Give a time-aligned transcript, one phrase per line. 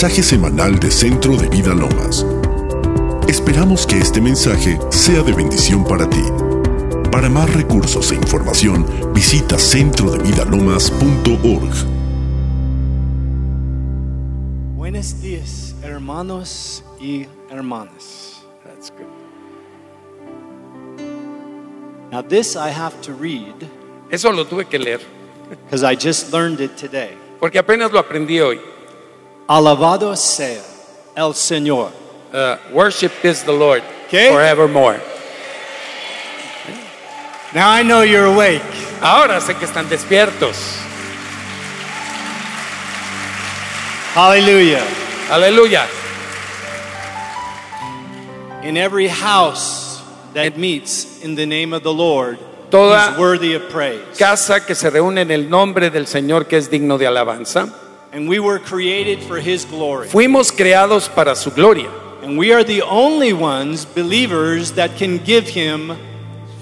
[0.00, 2.24] mensaje semanal de Centro de Vida Lomas.
[3.26, 6.22] Esperamos que este mensaje sea de bendición para ti.
[7.10, 11.72] Para más recursos e información, visita centrodevidalomas.org.
[14.76, 18.44] Buenos días, hermanos y hermanas.
[18.62, 19.08] That's good.
[22.12, 23.68] Now, this I have to read
[24.12, 25.00] Eso lo tuve que leer,
[25.64, 27.16] because I just learned it today.
[27.40, 28.60] porque apenas lo aprendí hoy.
[29.48, 30.60] Alabado sea
[31.16, 31.90] el Señor.
[32.32, 34.30] Uh, worship is the Lord ¿Qué?
[34.30, 35.00] forevermore.
[37.54, 38.62] Now I know you're awake.
[39.00, 40.54] Ahora sé que están despiertos.
[44.14, 44.84] Hallelujah.
[45.28, 45.86] Hallelujah.
[48.62, 50.02] In every house
[50.34, 52.38] that meets in the name of the Lord,
[52.70, 54.02] Toda- He's worthy of praise.
[54.18, 57.68] Casa que se reúne en el nombre del Señor que es digno de alabanza.
[58.12, 60.08] And we were created for His glory.
[60.08, 61.88] Fuimos creados para su gloria.
[62.22, 65.92] And we are the only ones, believers, that can give Him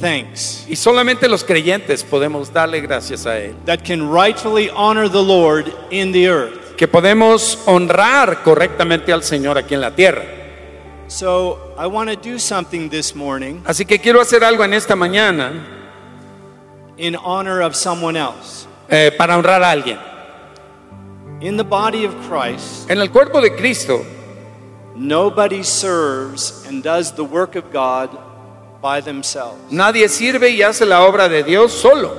[0.01, 3.55] thanks, Y solamente los creyentes podemos darle gracias a Él.
[3.65, 6.77] that can rightfully honor the Lord in the earth.
[6.77, 10.25] Que podemos honrar correctamente al Señor aquí en la tierra.
[11.09, 14.97] So I want to do something this morning Así que quiero hacer algo en esta
[14.97, 15.53] mañana
[16.99, 18.67] in honor of someone else.
[18.91, 19.99] eh, para honrar a alguien.
[21.41, 24.05] In the body of Christ, En el cuerpo de Cristo,
[24.95, 28.11] nobody serves and does the work of God
[28.81, 29.59] by themselves.
[29.71, 32.15] nadie sirve y hace la obra de Dios solo.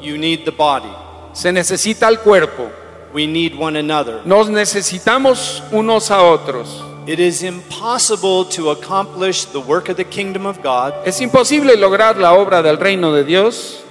[0.00, 0.92] You need the body.
[1.32, 2.70] Se necesita al cuerpo.
[3.14, 4.20] We need one another.
[4.24, 6.84] Nos necesitamos unos a otros.
[7.06, 12.18] It is impossible to accomplish the work of the kingdom of God Es imposible lograr
[12.18, 13.82] la obra del reino de Dios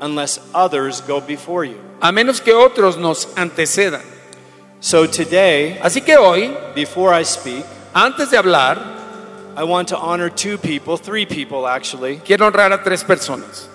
[0.00, 1.78] unless others go before you.
[2.02, 4.02] a menos que otros nos antecedan.
[4.80, 8.78] So today, Así que hoy, before I speak, antes de hablar,
[9.56, 13.68] I want to honor two people, three people actually, quiero honrar a tres personas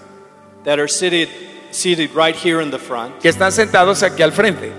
[0.64, 1.28] that are seated
[1.72, 3.20] seated right here in the front.
[3.20, 4.72] que están sentados aquí al frente.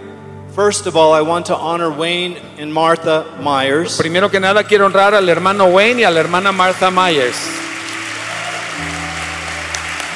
[0.54, 3.96] First of all, I want to honor Wayne and Martha Myers.
[3.98, 7.36] Primero que nada, quiero honrar al hermano Wayne y a la hermana Martha Myers.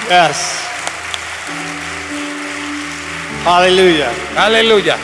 [0.09, 0.66] Yes.
[3.47, 4.11] Hallelujah.
[4.37, 4.99] Aleluya.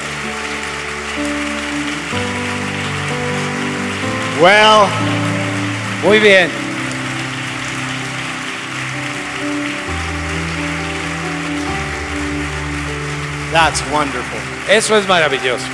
[4.42, 4.90] Well,
[6.02, 6.50] Muy bien.
[13.52, 14.40] that's wonderful.
[14.68, 15.68] Eso es maravilloso.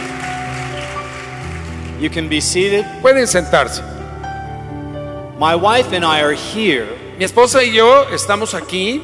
[1.99, 2.85] You can be seated.
[3.01, 3.81] Pueden sentarse.
[5.39, 6.87] My wife and I are here
[7.19, 9.03] Mi esposa y yo estamos aquí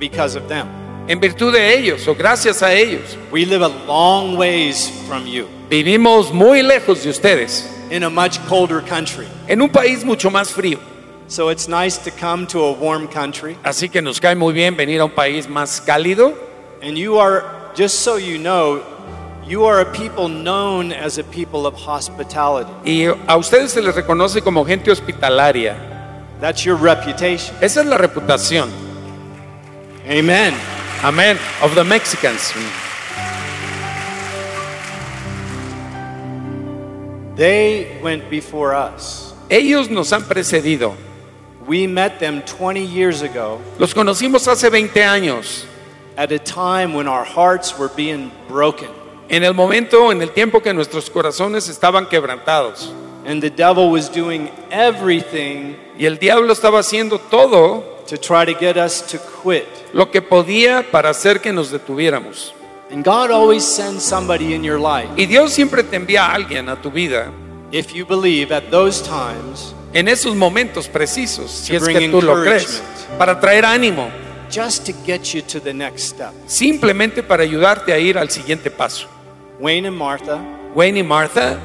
[0.00, 0.81] because of them.
[1.08, 3.16] En virtud de ellos o gracias a ellos.
[3.30, 8.38] We live a long ways from you Vivimos muy lejos de ustedes, in a much
[8.48, 9.26] colder country.
[9.48, 10.78] en un país mucho más frío.
[11.28, 13.56] So it's nice to come to a warm country.
[13.64, 16.34] Así que nos cae muy bien venir a un país más cálido.
[16.82, 18.82] And you are, just so you know,
[19.46, 22.70] you are a people known as a people of hospitality.
[22.84, 25.74] Y a ustedes se les reconoce como gente hospitalaria.
[26.40, 27.56] That's your reputation.
[27.62, 28.68] Esa es la reputación.
[30.06, 30.52] Amen.
[31.02, 31.36] Amén.
[31.62, 32.52] Of the Mexicans.
[37.36, 39.34] They went before us.
[39.48, 40.94] Ellos nos han precedido.
[41.66, 45.64] We met them 20 years ago Los conocimos hace 20 años.
[46.16, 48.88] at a time when our hearts were being broken
[49.28, 52.90] En el momento, en el tiempo que nuestros corazones estaban quebrantados.
[53.24, 58.58] and the devil was doing everything Y el diablo estaba haciendo todo to try to
[58.58, 59.66] get us to quit.
[59.92, 62.54] lo que podía para hacer que nos detuviéramos.
[62.90, 66.68] And God always sends somebody in your life Y Dios siempre te envía a alguien
[66.68, 67.32] a tu vida
[67.70, 72.42] if you believe at those times en esos momentos precisos, si es que tú lo
[72.42, 72.82] crees,
[73.18, 74.10] para traer ánimo,
[74.50, 76.32] just to get you to the next step.
[76.46, 79.08] simplemente para ayudarte a ir al siguiente paso.
[79.60, 80.40] Wayne and Martha,
[80.74, 81.58] Wayne y Martha,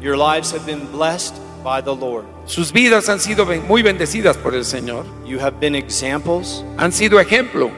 [0.00, 2.24] your lives have been blessed by the Lord.
[2.48, 5.04] Sus vidas han sido muy bendecidas por el Señor.
[5.26, 7.70] You have been examples Han sido ejemplo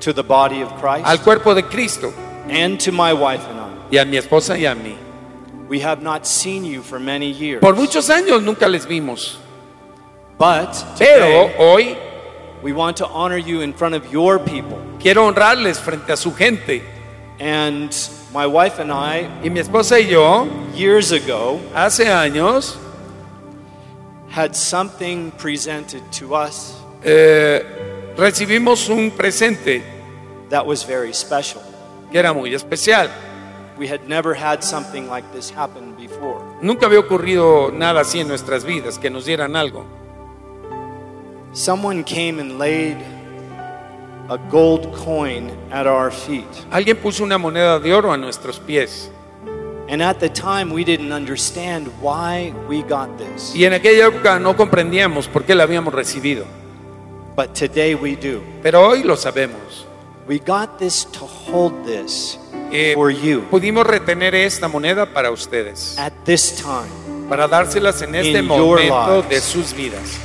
[0.00, 2.12] to the body of Christ al cuerpo de Cristo
[2.50, 3.96] and to my wife and I.
[3.96, 4.96] y a mi esposa y a mí.
[5.68, 7.60] We have not seen you for many years.
[7.62, 9.38] Por muchos años nunca les vimos,
[10.38, 11.96] But pero today, hoy
[12.62, 14.76] we want to honor you in front of your people.
[15.00, 16.82] quiero honrarles frente a su gente.
[17.40, 17.90] And
[18.34, 22.76] my wife and I, Y mi esposa y yo, years ago, hace años,
[24.34, 26.74] had something presented to us
[27.04, 27.62] eh,
[28.16, 29.82] recibimos un presente
[30.48, 31.62] that was very special.
[32.10, 33.08] que era muy especial.
[33.78, 36.40] we had never had something like this happen before.
[36.60, 39.84] Nunca había ocurrido nada así en nuestras vidas, que nos dieran algo.
[41.52, 42.96] Someone came and laid
[44.28, 46.46] a gold coin at our feet.
[46.70, 49.10] Alguien puso una moneda de oro a nuestros pies.
[53.54, 56.46] Y en aquella época no comprendíamos por qué la habíamos recibido.
[57.36, 58.40] But today we do.
[58.62, 59.86] Pero hoy lo sabemos.
[60.26, 62.38] We got this to hold this
[62.70, 66.88] Eh, for you pudimos retener esta moneda para ustedes, at this time.
[67.28, 69.28] para dárselas en este momento lives.
[69.28, 70.16] de sus vidas.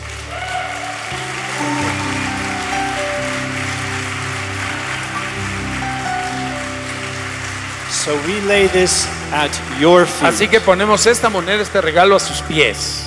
[8.07, 9.51] So we lay this at
[9.81, 10.30] your feet.
[10.30, 13.04] Así que ponemos esta moneda, este regalo a sus pies.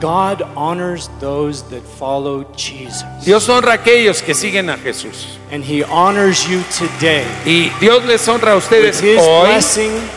[0.00, 3.04] God honors those that follow Jesus.
[3.24, 5.38] Dios honra a aquellos que siguen a Jesús.
[5.52, 7.24] And he honors you today.
[7.46, 9.60] Y Dios les honra a ustedes hoy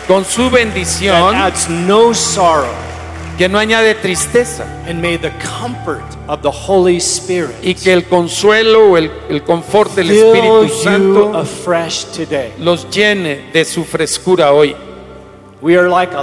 [0.07, 2.94] con su that bendición adds no sorrow.
[3.37, 8.05] Que no añade tristeza And may the comfort of the Holy Spirit y que el
[8.05, 12.53] consuelo o el, el confort del Espíritu Santo afresh today.
[12.59, 14.75] los llene de su frescura hoy.
[15.61, 16.21] We are like a,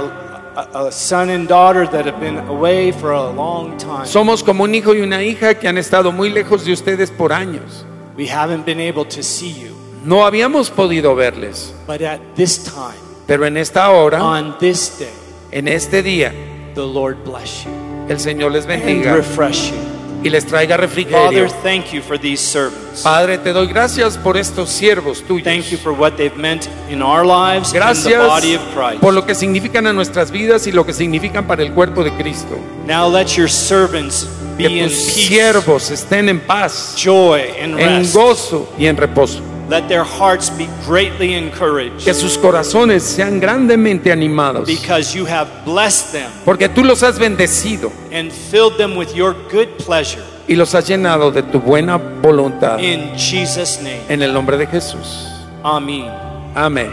[0.55, 4.05] a, a son and daughter that have been away for a long time.
[4.05, 7.33] Somos como un hijo y una hija que han estado muy lejos de ustedes por
[7.33, 7.85] años.
[8.15, 9.73] we haven't been able to see you.
[10.05, 12.95] No habíamos podido verles, But at this time,
[13.25, 15.09] pero en esta hora, on this day,
[15.51, 16.31] en este día,
[16.73, 17.71] the Lord bless you
[18.09, 19.77] el Señor les and bendiga refresh you.
[20.23, 21.47] y les traiga Father, refrigerio.
[21.63, 23.01] thank you for these servants.
[23.01, 25.43] Padre, te doy gracias por estos siervos tuyos.
[25.43, 29.01] Thank you for what they've meant in our lives and the Gracias body of Christ.
[29.01, 32.11] por lo que significan a nuestras vidas y lo que significan para el cuerpo de
[32.13, 32.57] Cristo.
[32.87, 34.25] Now let your servants
[34.57, 38.15] be Que in tus peace, siervos estén en paz, joy, and en rest.
[38.15, 39.41] gozo y en reposo.
[39.73, 44.67] Let their hearts be greatly encouraged Que sus corazones sean grandemente animados.
[44.67, 49.33] because you have blessed them Porque tú los has bendecido and filled them with your
[49.51, 50.21] good pleasure.
[50.47, 52.77] y los has llenado de tu buena voluntad.
[52.79, 54.01] In Jesus' name.
[54.09, 55.27] En el nombre de Jesús.
[55.63, 56.07] Amen.
[56.53, 56.91] Amén.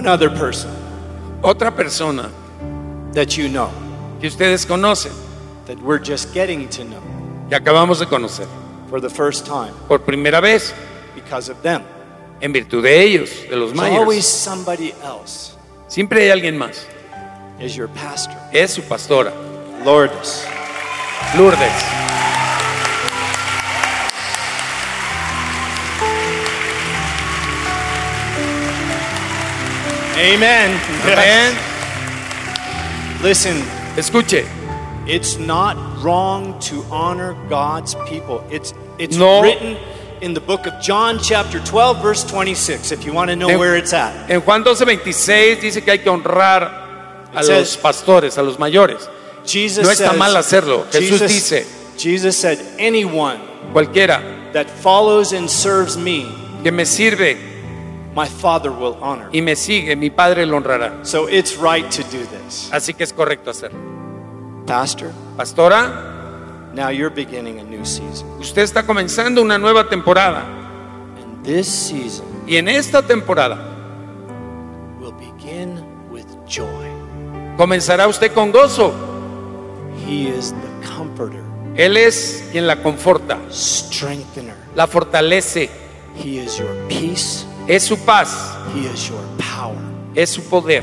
[0.00, 0.70] One other person
[1.42, 2.30] Otra persona
[3.12, 3.70] that you know,
[4.18, 5.12] que ustedes conocen,
[5.66, 7.02] that we're just getting to know
[7.50, 8.46] que acabamos de conocer
[8.88, 10.72] for the first time por primera vez,
[11.14, 11.82] because of them.
[12.40, 14.26] en virtud de ellos, de los There's always mayores.
[14.26, 15.54] somebody else
[15.86, 16.86] Siempre hay alguien más.
[17.60, 18.34] is your pastor.
[18.54, 19.34] Es su pastora,
[19.84, 20.46] Lourdes.
[21.36, 22.19] Lourdes.
[30.20, 30.78] Amen.
[31.04, 31.54] Amén.
[33.22, 33.62] Listen,
[33.96, 34.44] Escuche,
[35.06, 38.44] it's not wrong to honor God's people.
[38.50, 39.40] It's it's No.
[39.42, 39.78] written
[40.20, 43.58] in the book of John chapter 12 verse 26 if you want to know En-
[43.58, 44.12] where it's at.
[44.30, 46.64] en Juan 12:26 dice que hay que honrar
[47.34, 49.08] a It los says- pastores, a los mayores.
[49.46, 50.84] Jesus No está says, mal hacerlo.
[50.92, 53.38] Jesús Jesus, dice- Jesus said, anyone
[53.72, 54.20] Cualquiera
[54.52, 56.26] that follows and serves me,
[56.62, 57.38] que me sirve
[58.14, 59.28] my Father will honor.
[59.32, 61.04] y me sigue, mi Padre lo honrará.
[61.04, 62.68] So it's right to do this.
[62.72, 63.78] Así que es correcto hacerlo.
[64.66, 68.26] Pastor, Pastora, now you're beginning a new season.
[68.40, 70.44] usted está comenzando una nueva temporada
[71.22, 73.56] And this season y en esta temporada
[75.00, 76.86] will begin with joy.
[77.56, 78.92] comenzará usted con gozo.
[80.06, 81.42] He is the comforter,
[81.76, 84.54] Él es quien la conforta, strengthener.
[84.74, 85.68] la fortalece,
[86.16, 87.44] He is your peace.
[87.68, 89.76] Es su paz, He is your power.
[90.14, 90.82] es su poder.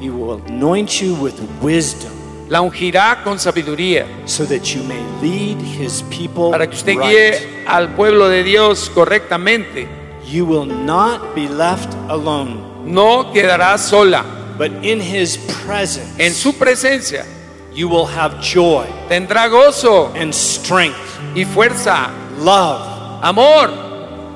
[0.00, 2.12] He will anoint you with wisdom
[2.48, 7.02] La ungirá con sabiduría so that you may lead his people para que usted right.
[7.08, 9.88] guíe al pueblo de Dios correctamente.
[10.28, 14.24] You will not be left alone, No quedará sola.
[14.58, 17.24] but in his presence En su presencia
[17.74, 20.96] you will have joy tendrá gozo and strength,
[21.34, 22.80] y fuerza, love.
[23.22, 23.70] amor.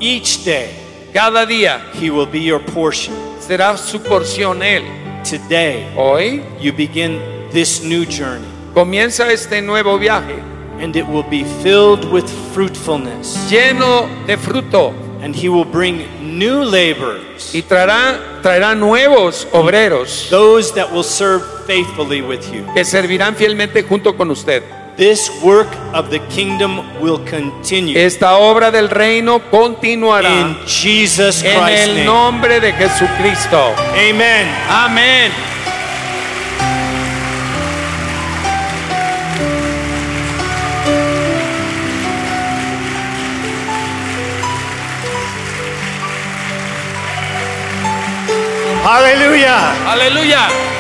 [0.01, 0.71] Each day
[1.13, 3.15] Cada día he will be your portion.
[3.41, 4.85] será su porción Él.
[5.29, 7.21] Today Hoy you begin
[7.53, 10.37] this new journey, comienza este nuevo viaje
[10.81, 12.25] and it will be filled with
[12.55, 13.37] fruitfulness.
[13.51, 16.07] lleno de fruto And he will bring
[16.39, 22.65] new laborers, y traerá, traerá nuevos obreros those that will serve faithfully with you.
[22.73, 24.63] que servirán fielmente junto con usted.
[25.01, 27.97] This work of the kingdom will continue.
[27.97, 32.05] Esta obra del reino continuará In Jesus en Christ's el name.
[32.05, 33.75] nombre de Jesucristo.
[33.95, 34.47] Amen.
[34.69, 35.33] Amén.
[48.85, 49.93] Hallelujah.
[49.93, 50.80] Aleluya.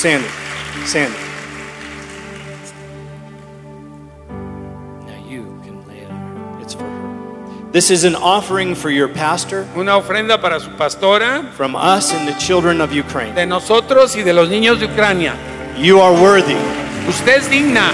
[0.00, 0.28] Sandy.
[0.86, 1.14] Sandy.
[5.06, 6.60] Now you can lay it on her.
[6.62, 7.70] It's for her.
[7.72, 12.26] This is an offering for your pastor Una ofrenda para su pastora, from us and
[12.26, 13.34] the children of Ukraine.
[13.34, 15.34] de nosotros y de los niños de Ucrania.
[15.76, 16.56] You are worthy.
[17.08, 17.92] Usted es digna.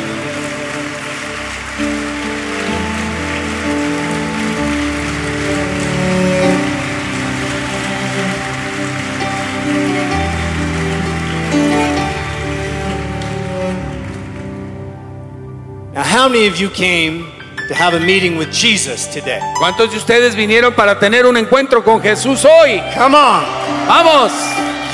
[16.27, 17.25] How many of you came
[17.69, 19.39] to have a meeting with Jesus today?
[19.61, 22.83] ¿Cuántos de ustedes vinieron para tener un encuentro con Jesús hoy?
[22.95, 23.45] Come on.
[23.87, 24.33] Vamos.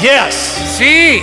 [0.03, 0.35] Yes.
[0.77, 1.23] Sí,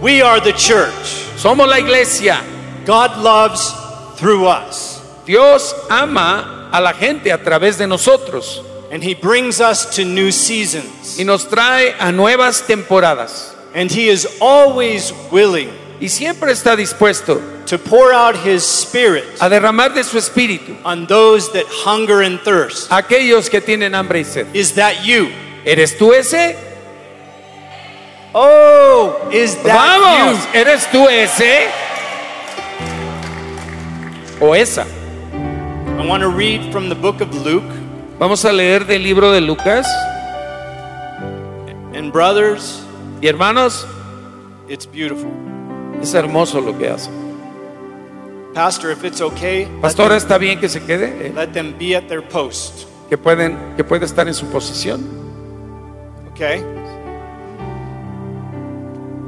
[0.00, 0.92] We are the church.
[1.36, 2.40] somos la iglesia.
[2.86, 3.74] God loves
[4.18, 5.00] through us.
[5.26, 10.30] Dios ama a la gente a través de nosotros And He brings us to new
[10.30, 11.18] seasons.
[11.18, 13.52] y nos trae a nuevas temporadas.
[13.74, 19.48] And He is always willing Y siempre está dispuesto to pour out His Spirit a
[19.48, 22.90] derramar de su espíritu on those that hunger and thirst.
[22.90, 24.46] aquellos que tienen hambre y sed.
[24.54, 25.28] Is that you?
[25.64, 26.56] ¿Eres tú ese?
[28.34, 31.68] Oh, is that Vamos, ¿eres tú ese?
[34.40, 34.84] O esa.
[34.84, 36.00] you?
[36.00, 37.64] I want to read from the book of Luke.
[38.18, 39.86] Vamos a leer del libro de Lucas.
[41.94, 42.82] And brothers,
[43.20, 43.84] Y hermanos,
[44.68, 45.30] it's beautiful.
[46.00, 47.10] es hermoso lo que hace.
[48.58, 51.32] Pastor, if it's okay, them, ¿está bien que se quede?
[51.32, 52.88] Let them be at their post.
[53.08, 54.98] Que, pueden, que puede estar en su posición.
[56.32, 56.58] Okay?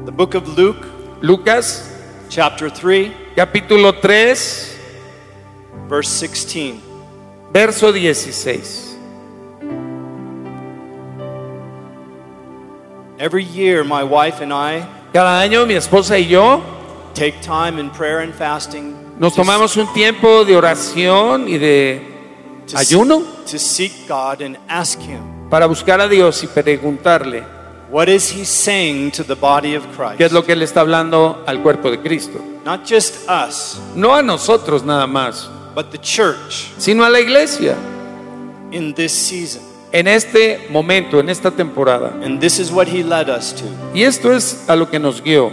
[0.05, 0.85] The book of Luke,
[1.23, 1.97] Lucas,
[2.29, 4.77] chapter 3, capítulo 3,
[5.89, 6.83] verse 16.
[7.53, 8.99] verso 16.
[13.21, 16.65] Every year, my wife and I Cada año mi esposa y yo
[17.15, 22.03] take time in prayer and fasting nos to, tomamos un tiempo de oración y de
[22.75, 27.45] ayuno to seek God and ask Him, para buscar a Dios y preguntarle
[27.91, 30.17] what is He saying to the body of Christ?
[30.17, 32.41] qué es lo que Él está hablando al cuerpo de Cristo.
[32.65, 37.77] Not just us, No a nosotros nada más, but the church sino a la iglesia
[38.71, 39.63] in this season.
[39.93, 42.13] en este momento, en esta temporada.
[42.23, 43.65] And this is what He led us to.
[43.93, 45.53] Y esto es a lo que nos guió.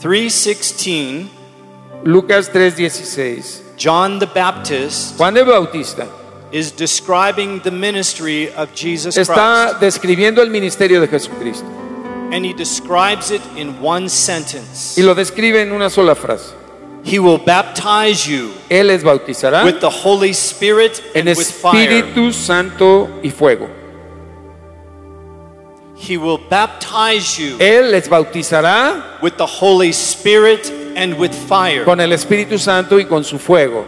[0.00, 1.26] 316,
[2.04, 3.62] Lucas 3:16.
[3.76, 6.06] John the Baptist Juan el Bautista
[6.50, 9.80] is describing the ministry of Jesus está Christ.
[9.80, 11.66] describiendo el ministerio de Jesucristo
[12.32, 14.98] And he describes it in one sentence.
[15.00, 16.54] y lo describe en una sola frase.
[17.04, 21.88] He will baptize you Él les bautizará with the Holy Spirit and with fire.
[21.88, 23.68] Espíritu Santo y fuego.
[25.96, 31.84] He will baptize you Él les bautizará with the Holy Spirit and with fire.
[31.84, 33.84] con el Espíritu Santo y con su fuego.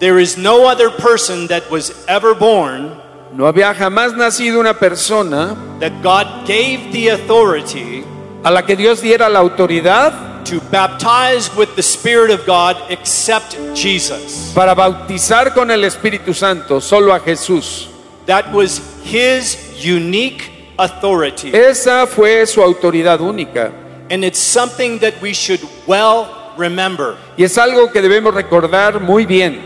[0.00, 3.00] There is no other person that was ever born
[3.32, 8.02] No había jamás nacido una persona that God gave the authority
[8.42, 13.56] a la que Dios diera la autoridad to baptize with the Spirit of God except
[13.74, 14.52] Jesus.
[14.54, 17.88] para bautizar con el Espíritu Santo solo a Jesús.
[18.26, 21.52] That was his unique authority.
[21.54, 23.70] Esa fue su autoridad única.
[24.10, 26.26] And it's something that we should well
[26.58, 27.16] remember.
[27.38, 29.60] Y es algo que debemos recordar muy bien.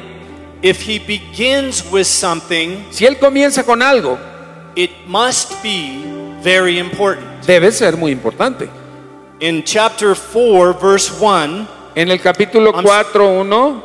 [0.62, 4.18] If he begins with something, Si Él comienza con algo,
[4.76, 6.04] it must be
[6.42, 7.44] very important.
[7.46, 8.68] debe ser muy importante.
[9.40, 13.82] In chapter 4, verse 1, En el capítulo I'm- 4.1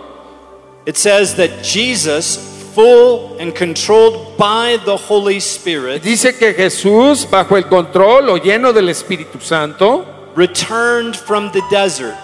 [0.86, 2.38] it says that Jesus,
[2.74, 8.72] full and controlled by the Holy Spirit, dice que Jesús, bajo el control o lleno
[8.74, 10.06] del Espíritu Santo,
[10.40, 12.16] returned from the desert.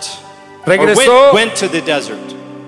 [0.66, 2.18] Regresó, went, went to the desert.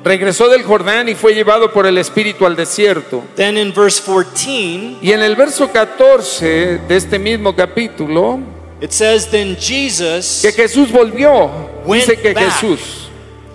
[0.03, 3.23] regresó del Jordán y fue llevado por el Espíritu al desierto.
[3.35, 8.39] Then in verse 14, Y en el verso 14 de este mismo capítulo,
[8.81, 11.49] It says, Then Jesus, que Jesús volvió.
[11.87, 12.51] Dice que back.
[12.51, 13.09] Jesús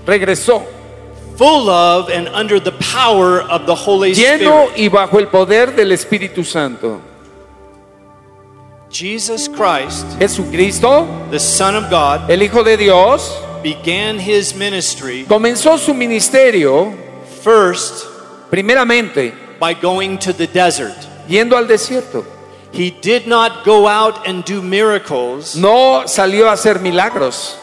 [0.05, 0.65] regresó
[1.37, 5.75] full of and under the power of the Holy lleno Spirit, y bajo el poder
[5.75, 7.12] del Espíritu Santo.
[8.93, 15.79] Jesus Christ, Jesucristo, the Son of God, el Hijo de Dios, began his ministry comenzó
[15.79, 16.93] su ministerio
[17.43, 18.05] first
[18.51, 20.95] primeramente by going to the desert.
[21.27, 22.23] yendo al desierto.
[22.71, 25.57] He did not go out and do miracles.
[25.57, 27.59] No salió a hacer milagros.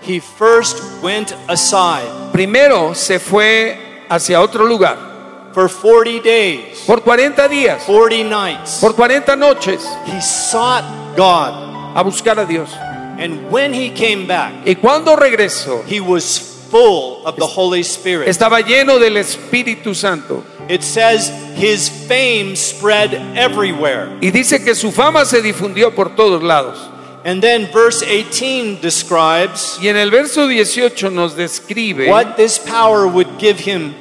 [0.00, 5.11] He first went aside Primero se fue hacia otro lugar
[5.52, 8.78] for 40 days, por 40 días, 40 nights.
[8.80, 10.84] por 40 noches He sought
[11.16, 11.96] God.
[11.96, 12.70] a buscar a Dios.
[13.18, 16.38] And when he came back, Y cuando regresó, he was
[16.70, 18.28] full of the Holy Spirit.
[18.28, 20.42] estaba lleno del Espíritu Santo.
[20.68, 24.16] It says his fame spread everywhere.
[24.22, 26.78] Y dice que su fama se difundió por todos lados.
[27.24, 33.06] And then verse 18 describes Y en el verso 18 nos describe what this power
[33.06, 33.94] would give him,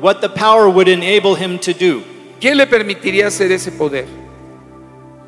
[0.00, 2.02] what the power would enable him to do.
[2.40, 4.06] quién le permitiría hacer ese poder.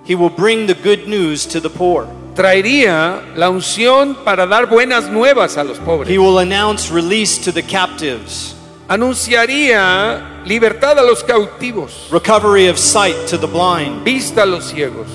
[0.07, 2.07] He will bring the good news to the poor.
[2.35, 6.09] Traería la unción para dar buenas nuevas a los pobres.
[6.09, 8.55] He will announce release to the captives,
[8.89, 14.03] Anunciaría libertad a los cautivos, recovery of sight to the blind.
[14.05, 15.07] vista a los ciegos.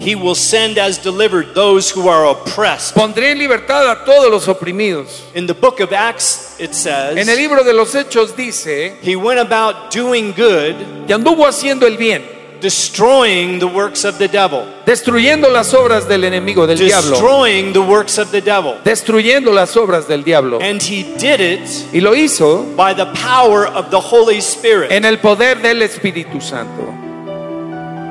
[0.00, 2.94] He will send as delivered those who are oppressed.
[2.94, 5.24] Pondré en libertad a todos los oprimidos.
[5.34, 9.14] In the book of Acts, it says, En el libro de los Hechos dice He
[9.14, 10.74] went about doing good,
[11.06, 12.24] que anduvo haciendo el bien,
[12.62, 14.64] destroying the works of the devil.
[14.86, 18.76] destruyendo las obras del enemigo, del diablo, Destroying the works of the devil.
[18.82, 20.60] destruyendo las obras del diablo.
[20.62, 24.90] And he did it Y lo hizo by the power of the Holy Spirit.
[24.92, 26.86] en el poder del Espíritu Santo.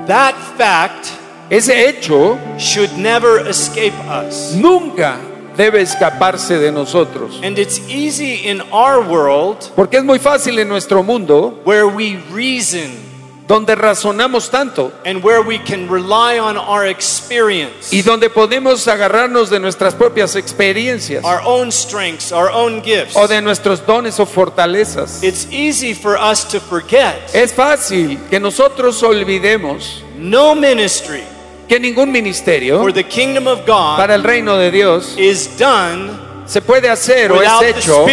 [0.08, 1.12] That fact
[1.50, 4.54] Ese hecho should never escape us.
[4.54, 5.18] nunca
[5.58, 7.40] debe escaparse de nosotros.
[7.44, 12.20] And it's easy in our world Porque es muy fácil en nuestro mundo, where we
[12.32, 13.10] reason
[13.48, 19.50] donde razonamos tanto and where we can rely on our experience, y donde podemos agarrarnos
[19.50, 23.16] de nuestras propias experiencias our own strengths, our own gifts.
[23.16, 25.24] o de nuestros dones o fortalezas.
[25.24, 31.24] It's easy for us to forget Es fácil que nosotros olvidemos no ministry
[31.70, 36.10] que ningún ministerio for the kingdom of God para el reino de Dios is done.
[36.46, 38.08] se puede hacer o es hecho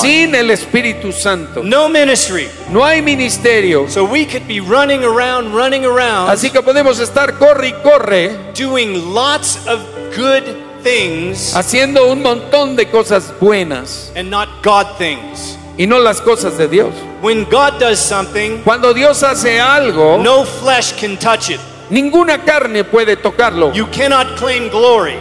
[0.00, 1.62] sin el Espíritu Santo.
[1.62, 2.48] No ministry.
[2.70, 7.38] No hay ministerio, So we could be running around, running around, así que podemos estar
[7.38, 9.78] corre y corre doing lots of
[10.16, 10.42] good
[10.82, 15.56] things haciendo un montón de cosas buenas and not God things.
[15.76, 16.92] y no las cosas de Dios.
[17.22, 21.60] When God does something, Cuando Dios hace algo, no flesh can touch it.
[21.90, 23.72] Ninguna carne puede tocarlo.
[23.74, 25.14] You cannot claim glory.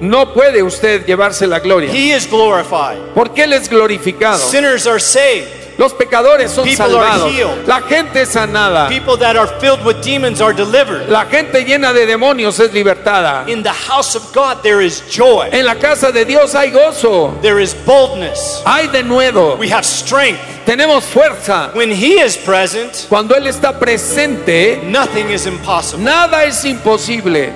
[0.00, 2.98] No puede usted llevarse la gloria, He is glorified.
[3.14, 4.38] porque Él es glorificado.
[4.38, 5.63] Sinners are saved.
[5.76, 7.32] Los pecadores son People are salvados.
[7.32, 7.66] healed.
[7.66, 8.88] La gente es sanada.
[8.88, 11.08] People that are filled with demons are delivered.
[11.08, 13.44] La gente llena de demonios es libertada.
[13.48, 15.48] In the house of God, there is joy.
[15.50, 18.62] En la casa de Dios hay gozo, There is boldness.
[18.64, 20.38] hay denuedo, We have strength.
[20.64, 21.70] tenemos fuerza.
[21.74, 26.04] When He is present, Cuando Él está presente, nothing is impossible.
[26.04, 27.52] nada es imposible.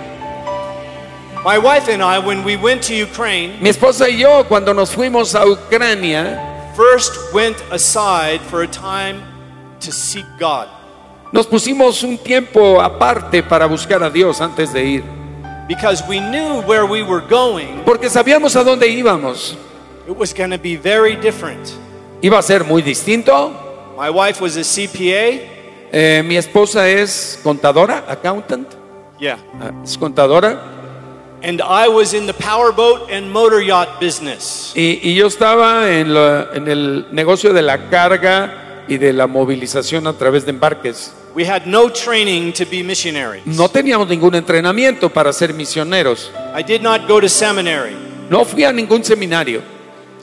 [1.45, 4.91] My wife and I, when we went to Ukraine, Mi esposa y yo, cuando nos
[4.93, 6.48] fuimos a Ucrania,
[6.79, 9.21] first went aside for a time
[9.81, 10.69] to seek God
[11.33, 15.05] nos pusimos un tiempo aparte para buscar a Dios antes de ir,
[15.69, 19.57] because we knew where we were going, porque sabíamos a dónde íbamos.
[20.07, 21.69] it was going to be very different.
[22.23, 23.53] Iba a ser muy distinto.
[23.99, 25.41] My wife was a CPA.
[25.93, 28.69] Eh, mi esposa es contadora, accountant,
[29.19, 29.39] Yeah.
[29.61, 30.78] ah, es contadora.
[31.43, 34.73] And I was in the powerboat and motor yacht business.
[34.75, 39.27] Y, y yo estaba en, la- en el negocio de la carga y de la
[39.29, 41.13] movilización a través de embarques.
[41.35, 43.47] We had no training to be missionaries.
[43.47, 46.33] No teníamos ningún entrenamiento para ser misioneros.
[46.57, 47.95] I did not go to seminary.
[48.29, 49.63] No fui a ningún seminario.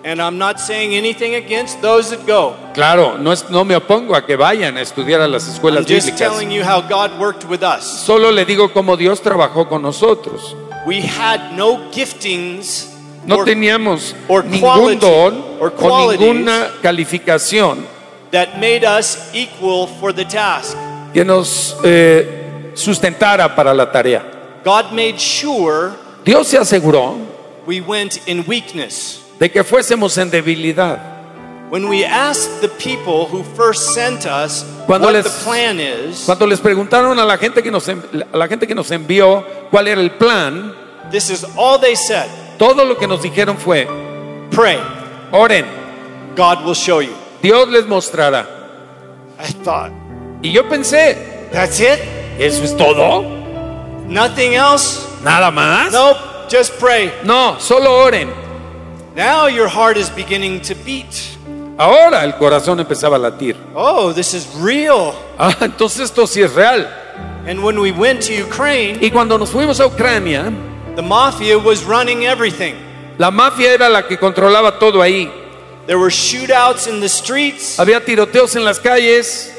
[0.04, 2.56] And I'm not saying anything against those that go.
[2.74, 5.86] Claro, no, es, no me opongo a que vayan a estudiar a las I'm escuelas
[5.88, 6.20] just bíblicas.
[6.20, 7.84] telling you how God worked with us.
[8.06, 10.56] Solo le digo cómo Dios trabajó con nosotros.
[10.86, 12.92] We had no giftings
[13.26, 17.86] No or- teníamos or ningún don or o ninguna calificación
[18.32, 20.78] that made us equal for the task.
[21.14, 24.22] que nos eh, sustentara para la tarea.
[24.64, 25.94] God made sure
[26.24, 27.18] Dios se aseguró
[27.66, 29.22] we went in weakness.
[29.40, 31.15] de que fuésemos en debilidad.
[31.70, 36.24] When we asked the people who first sent us Cuando what les- the plan is,
[36.26, 37.96] Cuando les preguntaron a la gente que nos a
[38.38, 40.74] la gente que nos envió cuál era el plan,
[41.12, 42.28] This is all they said.
[42.58, 43.88] Todo lo que nos dijeron fue,
[44.52, 44.80] Pray.
[45.32, 45.66] oren,
[46.36, 47.14] God will show you.
[47.42, 48.46] Dios les mostrará.
[49.40, 49.92] I thought,
[50.42, 51.18] Y yo pensé,
[51.52, 52.00] that's it?
[52.40, 53.24] ¿eso es todo?
[54.08, 55.00] Nothing else?
[55.24, 55.92] ¿Nada más?
[55.92, 56.18] Nope,
[56.50, 57.12] just pray.
[57.24, 58.30] No, solo oren.
[59.16, 61.35] Now your heart is beginning to beat.
[61.78, 63.56] Ahora el corazón empezaba a latir.
[63.74, 65.14] Oh, this is real.
[65.38, 66.88] Ah, entonces esto sí es real.
[67.48, 70.52] And when we went to Ukraine, Y cuando nos fuimos a Ucrania,
[70.96, 72.74] the mafia was running everything.
[73.18, 75.30] la mafia era la que controlaba todo ahí.
[75.86, 79.52] There were shootouts in the streets, Había tiroteos en las calles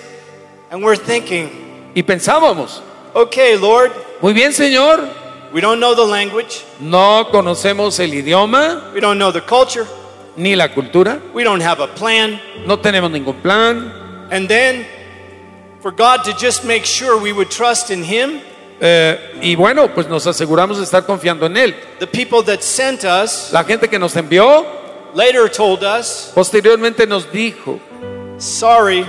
[0.70, 2.82] and we're thinking, y pensábamos,
[3.14, 5.06] okay, Lord, muy bien Señor,
[5.52, 9.86] we don't know the language, no conocemos el idioma we don't know the culture,
[10.36, 12.40] ni la cultura, we don't have a plan.
[12.66, 13.92] no tenemos ningún plan.
[14.30, 14.84] And then,
[15.80, 18.40] for God to just make sure we would trust in Him,
[18.78, 21.74] Eh, y bueno, pues nos aseguramos de estar confiando en Él.
[21.98, 24.66] the people that sent us La gente que nos envió
[25.14, 27.80] later told us, posteriormente nos dijo,
[28.36, 29.06] sorry,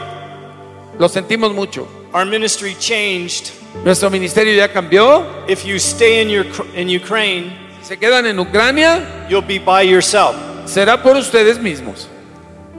[0.97, 3.51] lo sentimos mucho, our ministry changed.
[3.83, 9.27] nuestro ministerio ya cambió, If you stay in, your, in Ukraine, se quedan en Ucrania,
[9.29, 10.33] you'll be by yourself.
[10.67, 12.07] Será por ustedes mismos.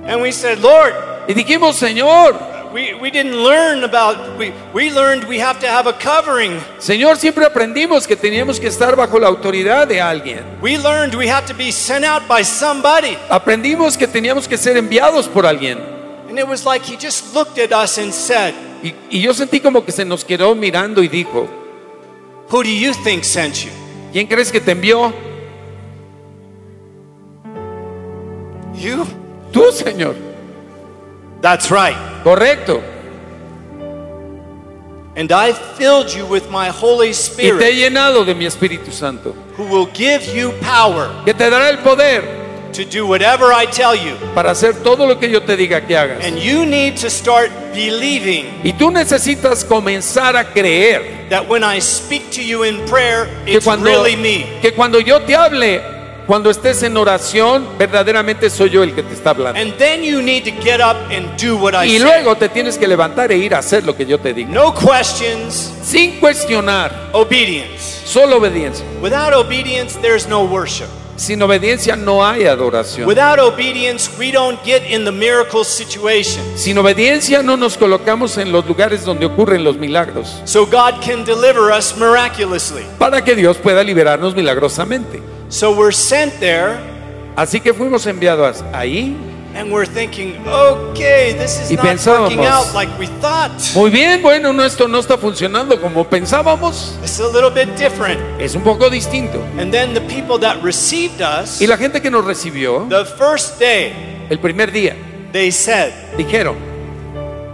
[0.06, 0.94] And we said, Lord,
[1.28, 2.34] Y dijimos, Señor,
[2.72, 6.58] we, we didn't learn about, we, we learned we have to have a covering.
[6.78, 10.42] Señor, siempre aprendimos que teníamos que estar bajo la autoridad de alguien.
[10.62, 13.18] We learned we have to be sent out by somebody.
[13.28, 15.78] Aprendimos que teníamos que ser enviados por alguien.
[16.30, 19.60] And it was like he just looked at us and said, Y, y yo sentí
[19.60, 21.46] como que se nos quedó mirando y dijo,
[22.50, 23.70] Who do you think sent you?
[24.12, 25.12] ¿quién crees que te envió?
[28.78, 29.06] You?
[29.52, 30.14] Tú, Señor.
[31.40, 31.96] That's right.
[32.22, 32.82] Correcto.
[35.16, 38.92] And I filled you with my Holy Y te he Spirit, llenado de mi Espíritu
[38.92, 42.22] Santo, who will give you power que te dará el poder
[42.72, 44.14] to do whatever I tell you.
[44.32, 46.24] para hacer todo lo que yo te diga que hagas.
[46.24, 51.80] And you need to start believing Y tú necesitas comenzar a creer that when I
[51.80, 54.60] speak to you in prayer, it's cuando, really me.
[54.62, 55.97] que cuando yo te hable,
[56.28, 59.58] cuando estés en oración, verdaderamente soy yo el que te está hablando.
[59.58, 62.76] And then you need to get up and do what I Y luego te tienes
[62.76, 64.50] que levantar e ir a hacer lo que yo te diga.
[64.50, 68.02] No questions, Sin cuestionar, obedience.
[68.04, 68.84] solo obediencia.
[69.00, 70.88] Without obedience, there's no worship.
[71.16, 73.08] Sin obediencia no hay adoración.
[73.08, 76.42] Without obedience, we don't get in the miracle situation.
[76.56, 80.42] Sin obediencia no nos colocamos en los lugares donde ocurren los milagros.
[80.44, 82.84] So God can deliver us miraculously.
[82.98, 85.22] Para que Dios pueda liberarnos milagrosamente.
[85.48, 86.78] So we're sent there
[87.36, 89.16] Así que fuimos enviados ahí.
[89.54, 93.50] and we're thinking, okay, this is Y not working pensábamos, out like we thought.
[93.74, 96.96] Muy bien, bueno, no, esto no está funcionando como pensábamos.
[97.02, 98.20] It's a little bit different.
[98.40, 99.40] Es un poco distinto.
[99.58, 103.58] And then the people that received us, Y la gente que nos recibió, the first
[103.58, 104.94] day, el primer día,
[105.32, 106.56] they said, dijeron,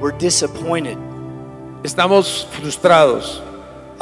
[0.00, 0.96] we're disappointed.
[1.84, 3.40] estamos frustrados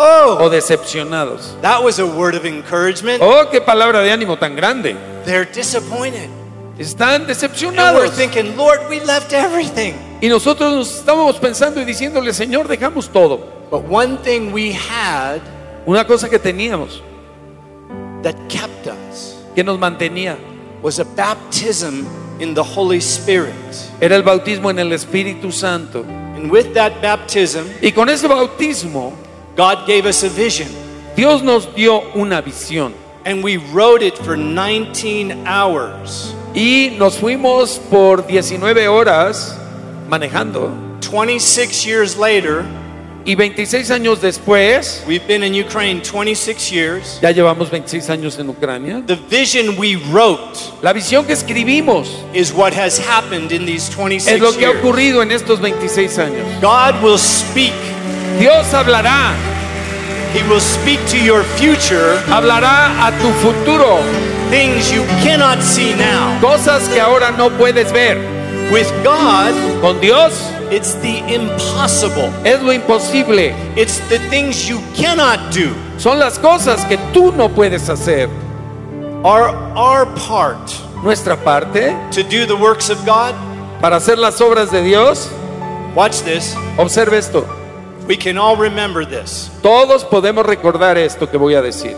[0.04, 1.56] Oh, o decepcionados.
[1.62, 3.20] that was a word of encouragement.
[3.22, 4.96] Oh, qué palabra de ánimo tan grande.
[5.24, 6.28] They're disappointed.
[6.78, 8.10] Están And we're decepcionados.
[8.16, 9.94] thinking, Lord, we left everything.
[10.20, 13.38] Y nosotros nos estábamos pensando y diciéndole, Señor, dejamos todo.
[13.70, 15.40] But one thing we had
[15.86, 17.00] Una cosa que teníamos,
[18.22, 20.36] that kept us que nos mantenía,
[20.82, 22.06] was a baptism
[22.40, 23.54] in the Holy Spirit.
[24.00, 26.04] era el bautismo en el Espíritu Santo.
[26.36, 29.12] And with that baptism, Y con ese bautismo,
[29.56, 30.68] God gave us a vision.
[31.14, 32.94] Dios nos dio una visión.
[33.24, 36.34] And we wrote it for 19 hours.
[36.54, 39.56] Y nos fuimos por 19 horas
[40.08, 40.70] manejando.
[41.00, 42.64] 26 years later,
[43.24, 47.20] Y 26 años después, we've been in Ukraine 26 years.
[47.22, 49.00] ya llevamos 26 años en Ucrania.
[49.06, 54.26] The vision we wrote La visión que escribimos is what has happened in these 26
[54.26, 56.44] es lo que ha ocurrido en estos 26 años.
[56.60, 57.72] God will speak.
[58.38, 59.34] Dios hablará,
[60.34, 63.98] He will speak to your future hablará a tu futuro,
[64.48, 66.40] things you cannot see now.
[66.40, 68.16] cosas que ahora no puedes ver.
[68.72, 70.32] With God, Con Dios
[70.70, 72.32] it's the impossible.
[72.44, 73.54] es lo imposible.
[73.76, 75.74] It's the things you cannot do.
[75.98, 78.30] Son las cosas que tú no puedes hacer.
[79.24, 80.58] Our, our part
[81.04, 83.34] Nuestra parte to do the works of God,
[83.82, 85.28] para hacer las obras de Dios,
[85.94, 86.56] watch this.
[86.78, 87.44] observe esto.
[88.06, 89.50] We can all remember this.
[89.62, 91.96] Todos podemos recordar esto que voy a decir.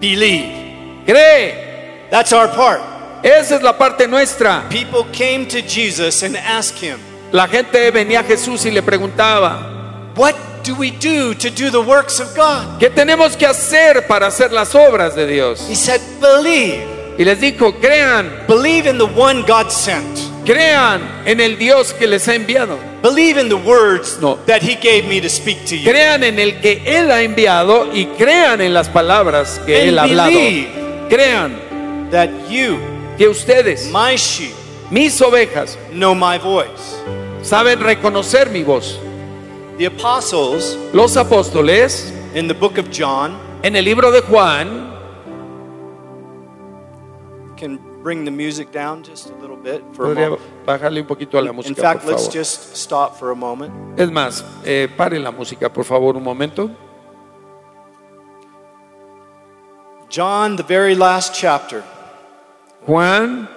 [0.00, 1.04] Believe.
[1.06, 2.80] Cree, That's our part.
[3.22, 4.64] esa es la parte nuestra.
[4.70, 6.98] People came to Jesus and asked him,
[7.32, 11.80] La gente venía a Jesús y le preguntaba, What do we do to do the
[11.80, 12.78] works of God?
[12.78, 15.66] ¿Qué tenemos que hacer para hacer las obras de Dios?
[15.68, 17.14] He said, Believe.
[17.18, 20.29] Y les dijo, crean, Believe in the one God sent.
[20.44, 22.78] Crean en el Dios que les ha enviado.
[23.02, 24.36] Believe in the words No.
[24.46, 25.90] that He gave me to speak to you.
[25.90, 29.98] Crean en el que Él ha enviado y crean en las palabras que And Él
[29.98, 30.38] ha hablado.
[31.08, 31.58] Crean
[32.10, 32.78] That you,
[33.16, 34.52] que ustedes, my sheep,
[34.90, 36.96] mis ovejas, know my voice.
[37.42, 38.98] saben reconocer mi voz.
[39.78, 44.90] The apostles Los apóstoles, in the book of John en el libro de Juan,
[47.56, 50.66] can bring the music down just a little bit for a podría moment.
[50.66, 52.38] bajarle un poquito a la In música, fact, por let's favor.
[52.38, 53.72] just stop for a moment.
[53.98, 56.70] Es más, eh, paren la música, por favor, un momento.
[60.08, 61.84] John, the very last chapter.
[62.86, 63.48] Juan,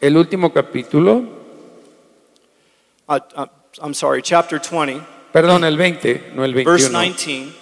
[0.00, 1.40] el último capítulo,
[3.08, 3.46] Uh, uh,
[3.82, 6.98] I'm sorry, chapter 20, perdón, el 20, no el verse 21.
[7.02, 7.61] 19.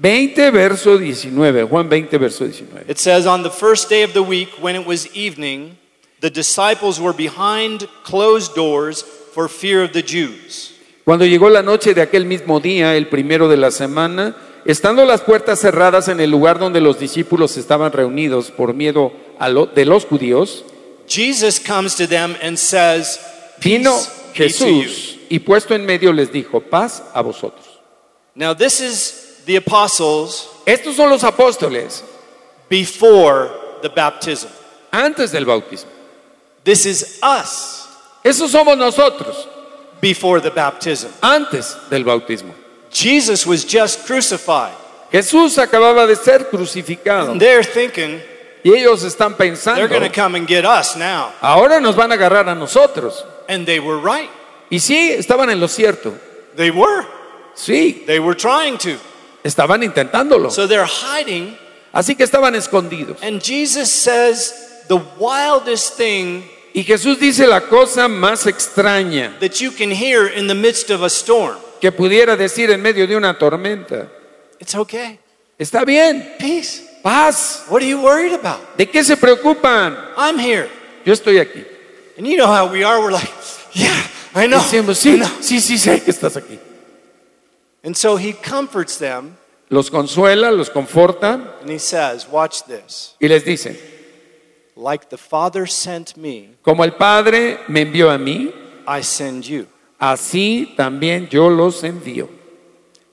[0.00, 1.64] 20, verso 19.
[1.64, 2.84] Juan 20, verso 19.
[2.88, 5.76] It says, On the first day of the week, when it was evening,
[6.20, 9.02] the disciples were behind closed doors
[9.34, 10.74] for fear of the Jews.
[11.04, 15.22] Cuando llegó la noche de aquel mismo día, el primero de la semana, estando las
[15.22, 19.84] puertas cerradas en el lugar donde los discípulos estaban reunidos por miedo a lo- de
[19.86, 20.64] los judíos,
[21.08, 23.18] Jesus comes to them and says,
[23.60, 23.96] vino.
[24.32, 27.66] Jesús y puesto en medio les dijo, paz a vosotros.
[28.36, 29.19] Now, this is
[29.50, 32.02] the apostles Estos son los apóstoles
[32.68, 33.50] before
[33.82, 34.48] the baptism.
[34.92, 35.90] antes del bautismo.
[36.62, 37.88] This is us
[38.24, 39.48] Esos somos nosotros
[40.00, 41.10] before the baptism.
[41.22, 42.54] antes del bautismo.
[42.90, 44.74] Jesus was just crucified.
[45.10, 48.20] Jesús acababa de ser crucificado And they're thinking
[48.62, 51.32] y ellos están they're pensando, going to come and get us now.
[51.40, 53.24] ahora nos van a agarrar a nosotros.
[53.48, 54.30] And they were right.
[54.70, 56.14] Y sí, estaban en lo cierto.
[56.54, 57.04] They were.
[57.56, 58.96] Sí, They were trying to.
[59.44, 60.50] Estaban intentándolo.
[60.50, 61.56] So they're hiding.
[61.92, 63.16] Así que estaban escondidos.
[63.22, 69.72] And Jesus says the wildest thing Y Jesús dice la cosa más extraña that you
[69.72, 71.56] can hear in the midst of a storm.
[71.80, 74.06] que pudiera decir en medio de una tormenta.
[74.60, 75.18] It's okay.
[75.58, 76.82] Está bien, Peace.
[77.02, 77.64] paz.
[77.68, 78.60] What are you worried about?
[78.76, 79.96] ¿De qué se preocupan?
[80.16, 80.68] I'm here.
[81.04, 81.64] Yo estoy aquí.
[82.16, 83.00] And you know how we are.
[83.00, 83.30] We're like,
[83.72, 84.60] yeah, I know.
[84.60, 85.28] Decimos, I sí, know.
[85.40, 86.58] sí, sí, sé que estás aquí.
[87.82, 89.36] And so he comforts them
[89.70, 93.14] Los consuela, los conforta and he says, Watch this.
[93.20, 93.76] y les dice,
[94.76, 98.52] Like the Father sent me, como el Padre me envió a mí,
[98.86, 99.66] I send you.
[100.00, 102.28] así también yo los envío.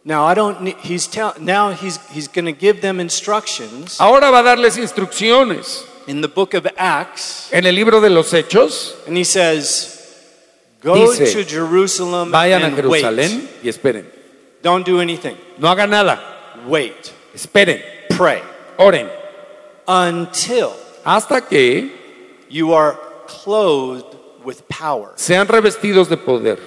[0.04, 4.32] Now I don't need, he's tell, now he's he's going to give them instructions Ahora
[4.32, 8.96] va a darles instrucciones in the book of Acts en el libro de los Hechos.
[9.06, 9.94] and he says
[10.82, 13.64] go Dice, to Jerusalem Vayan a and Jerusalén wait.
[13.64, 14.17] y esperen.
[14.62, 15.38] Don't do anything.
[15.58, 16.20] No hagan nada,
[16.68, 17.14] Wait.
[17.34, 18.42] esperen, Pray
[18.78, 19.10] oren,
[19.88, 20.74] until
[21.06, 21.92] hasta que
[22.50, 25.14] you are clothed with power.
[25.18, 26.58] sean revestidos de poder.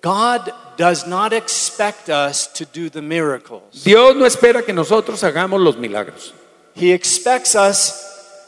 [0.00, 3.82] God does not expect us to do the miracles.
[3.84, 6.32] Dios no espera que nosotros hagamos los milagros.
[6.74, 8.04] He expects us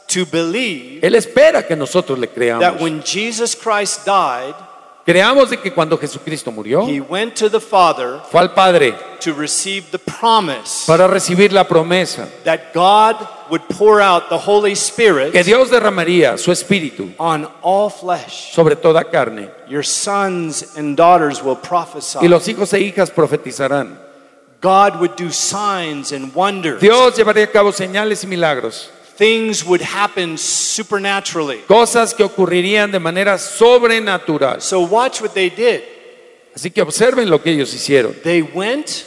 [0.07, 2.61] to believe Él espera que nosotros le creamos.
[2.61, 4.55] that when Jesus Christ died,
[5.03, 9.33] Creamos de que cuando Jesucristo murió, he went to the Father fue al Padre to
[9.33, 13.15] receive the promise para recibir la promesa that God
[13.49, 18.53] would pour out the Holy Spirit que Dios derramaría su espíritu on all flesh.
[18.53, 22.19] sobre toda carne Your sons and daughters will prophesy.
[22.21, 23.97] y los hijos e hijas profetizarán.
[24.61, 26.79] God would do signs and wonders.
[26.79, 31.59] Dios llevaría a cabo señales y milagros, Things would happen supernaturally.
[31.67, 34.61] cosas que ocurrirían de manera sobrenatural.
[34.61, 35.83] So watch what they did.
[36.55, 38.15] Así que observen lo que ellos hicieron.
[38.23, 39.05] They went,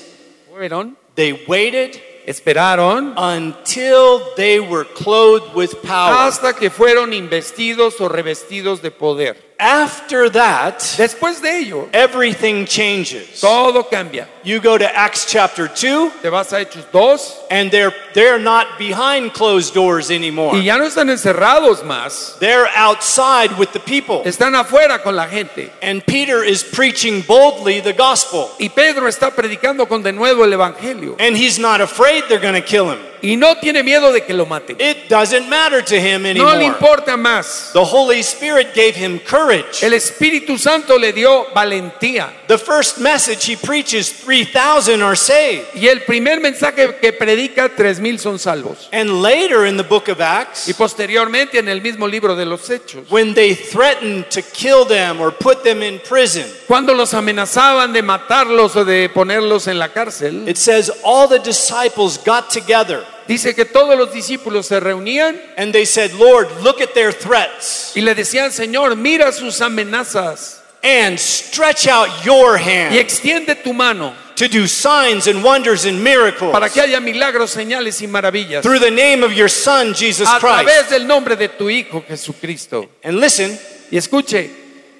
[0.49, 6.15] Fueron, they waited esperaron until they were clothed with power.
[6.15, 9.54] hasta que fueron investidos o revestidos de poder.
[9.59, 13.41] After that, Después de ello, everything changes.
[13.41, 14.27] todo cambia.
[14.43, 18.79] You go to Acts chapter 2, Te vas a Hechos 2 and they're, they're not
[18.79, 20.55] behind closed doors anymore.
[20.57, 24.23] y ya no están encerrados más, They're outside with the people.
[24.25, 25.71] están afuera con la gente.
[25.81, 28.51] And Peter is preaching boldly the gospel.
[28.59, 31.17] Y Pedro está predicando con de nuevo el Evangelio.
[31.21, 32.99] And he's not afraid they're going to kill him.
[33.25, 34.77] Y no tiene miedo de que lo maten.
[34.81, 36.65] It doesn't matter to him No le anymore.
[36.67, 37.71] importa más.
[37.73, 39.83] The Holy Spirit gave him courage.
[39.83, 42.29] El Espíritu Santo le dio valentía.
[42.49, 45.67] The first message he preaches, 3,000 are saved.
[45.75, 48.89] Y el primer mensaje que predica, tres mil son salvos.
[48.93, 52.69] And later in the book of Acts, Y posteriormente en el mismo libro de los
[52.69, 57.93] Hechos, when they threatened to kill them or put them in prison, cuando los amenazaban
[57.93, 63.05] de matarlos o de ponerlos en la cárcel, it says all the disciples got together
[63.27, 67.93] dice que todos los discípulos se reunían and they said, Lord, look at their threats
[67.97, 73.73] y le decían, Señor, mira sus amenazas and stretch out your y hand extiende tu
[73.73, 78.63] mano to do signs and wonders and miracles para que haya milagros, señales y maravillas
[78.63, 80.67] through the name of your Son, Jesus a Christ.
[80.69, 82.89] través del nombre de tu Hijo Jesucristo.
[83.03, 83.59] And listen,
[83.91, 84.51] Y escuche,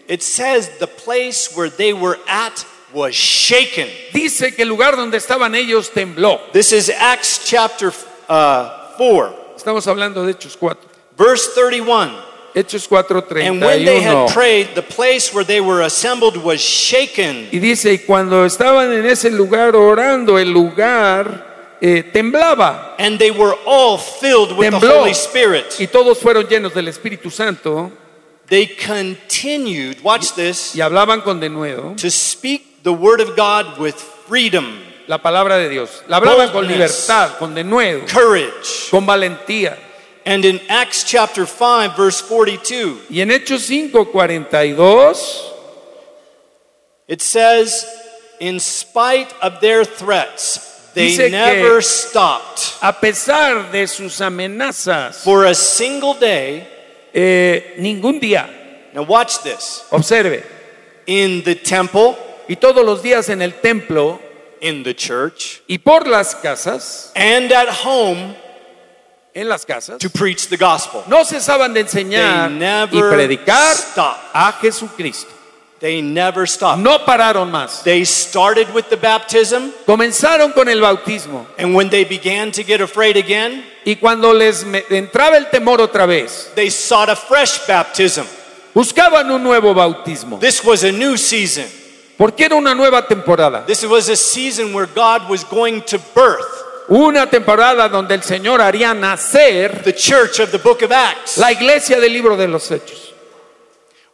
[0.09, 3.89] it says the place where they were at was shaken.
[4.13, 6.41] dice que el lugar donde estaban ellos tembló.
[6.53, 7.91] This is Acts chapter
[8.29, 10.81] uh, 4, Estamos hablando de Hechos 4.
[11.17, 12.13] verse 31.
[12.55, 17.49] Hechos 4, And when they had prayed, the place where they were assembled was shaken.
[17.51, 22.95] Y dice, y cuando estaban en ese lugar orando, el lugar eh, temblaba.
[22.99, 25.81] And they were all filled with the Holy Spirit.
[25.81, 27.91] Y todos fueron llenos del Espíritu Santo
[28.47, 33.95] They continued, watch this, y hablaban con denuedo to speak the word of God with
[33.95, 36.03] freedom, la palabra de Dios.
[36.09, 38.91] La hablaban con libertad, con denuedo, courage.
[38.91, 39.77] con valentía.
[40.27, 45.53] And in Acts chapter 5, verse 42, Y en Hechos 5, 42,
[47.09, 47.85] it says,
[48.41, 52.75] In spite of their threats, they Dice que- never stopped.
[52.83, 56.67] a pesar de sus amenazas, For a single day,
[57.13, 58.49] eh, ningún día,
[58.95, 60.43] now watch this, observe,
[61.07, 62.17] in the temple,
[62.49, 64.21] y todos los días en el templo
[64.65, 68.35] in the church, y por las casas, and at home
[69.35, 71.05] en las casas, to preach the gospel.
[71.07, 74.21] no cesaban de They enseñar y never predicar stopped.
[74.35, 75.31] a Jesucristo.
[75.81, 76.81] They never stopped.
[76.83, 77.83] No pararon más.
[77.83, 82.81] They started with the baptism, Comenzaron con el bautismo and when they began to get
[82.81, 88.25] afraid again, y cuando les entraba el temor otra vez, they sought a fresh baptism.
[88.75, 91.67] buscaban un nuevo bautismo, This was a new season.
[92.17, 96.65] Porque era una nueva temporada, This was a season where God was going to birth
[96.89, 101.39] una temporada donde el Señor haría nacer the church of the book of Acts.
[101.39, 103.13] la iglesia del libro de los Hechos.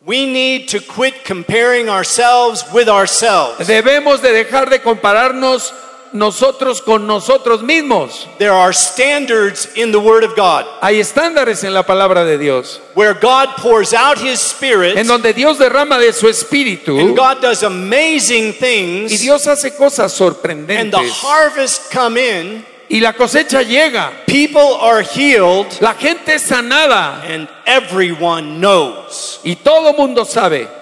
[0.02, 3.66] We need to quit comparing ourselves with ourselves.
[3.66, 5.74] Debemos de dejar de compararnos
[6.12, 8.28] nosotros con nosotros mismos.
[8.38, 12.80] There are standards in the Word of God Hay estándares en la palabra de Dios,
[12.94, 17.40] where God pours out His Spirit en donde Dios derrama de su espíritu and God
[17.40, 22.64] does amazing y things, Dios hace cosas and the sorprendentes harvest come in.
[22.88, 24.10] y la cosecha llega.
[24.26, 30.79] People are healed, La gente es sanada and everyone knows y todo mundo sabe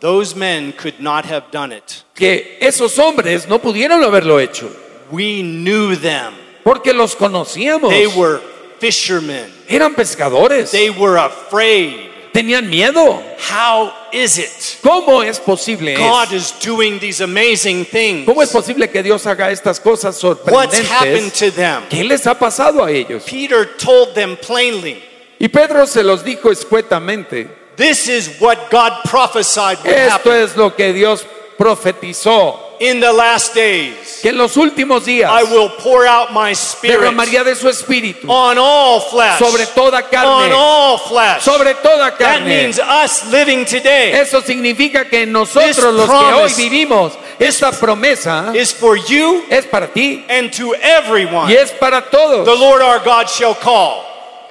[0.00, 2.04] those men could not have done it.
[2.14, 4.70] que esos hombres no pudieron haberlo hecho
[5.10, 6.34] We knew them.
[6.64, 7.90] porque los conocíamos.
[7.90, 8.40] They were
[8.78, 9.52] fishermen.
[9.68, 10.70] Eran pescadores.
[10.70, 12.08] They were afraid.
[12.32, 13.20] Tenían miedo.
[13.50, 14.78] How is it?
[14.82, 15.96] ¿Cómo es posible?
[15.96, 18.24] God is doing these amazing things.
[18.24, 21.38] ¿Cómo es posible que Dios haga estas cosas What's happened sorprendentes?
[21.40, 21.82] to them?
[21.90, 23.24] ¿Qué les ha pasado a ellos?
[23.24, 25.02] Peter told them plainly,
[25.40, 27.48] Y Pedro se los dijo escuetamente.
[27.80, 31.24] This is what God prophesied would Esto happen es lo que Dios
[31.58, 32.58] profetizó.
[32.80, 34.20] in the last days.
[34.22, 38.26] Que en los últimos días I will pour out my spirit derramaría de su espíritu
[38.28, 39.38] on all flesh.
[39.38, 40.46] sobre toda carne.
[40.46, 41.42] On all flesh.
[41.42, 42.44] sobre toda That carne.
[42.46, 48.52] means us living today Eso significa que nosotros This los que hoy vivimos, esta promesa
[48.54, 52.58] is for you es para ti and to everyone y es para the todos.
[52.58, 54.04] Lord our God shall call.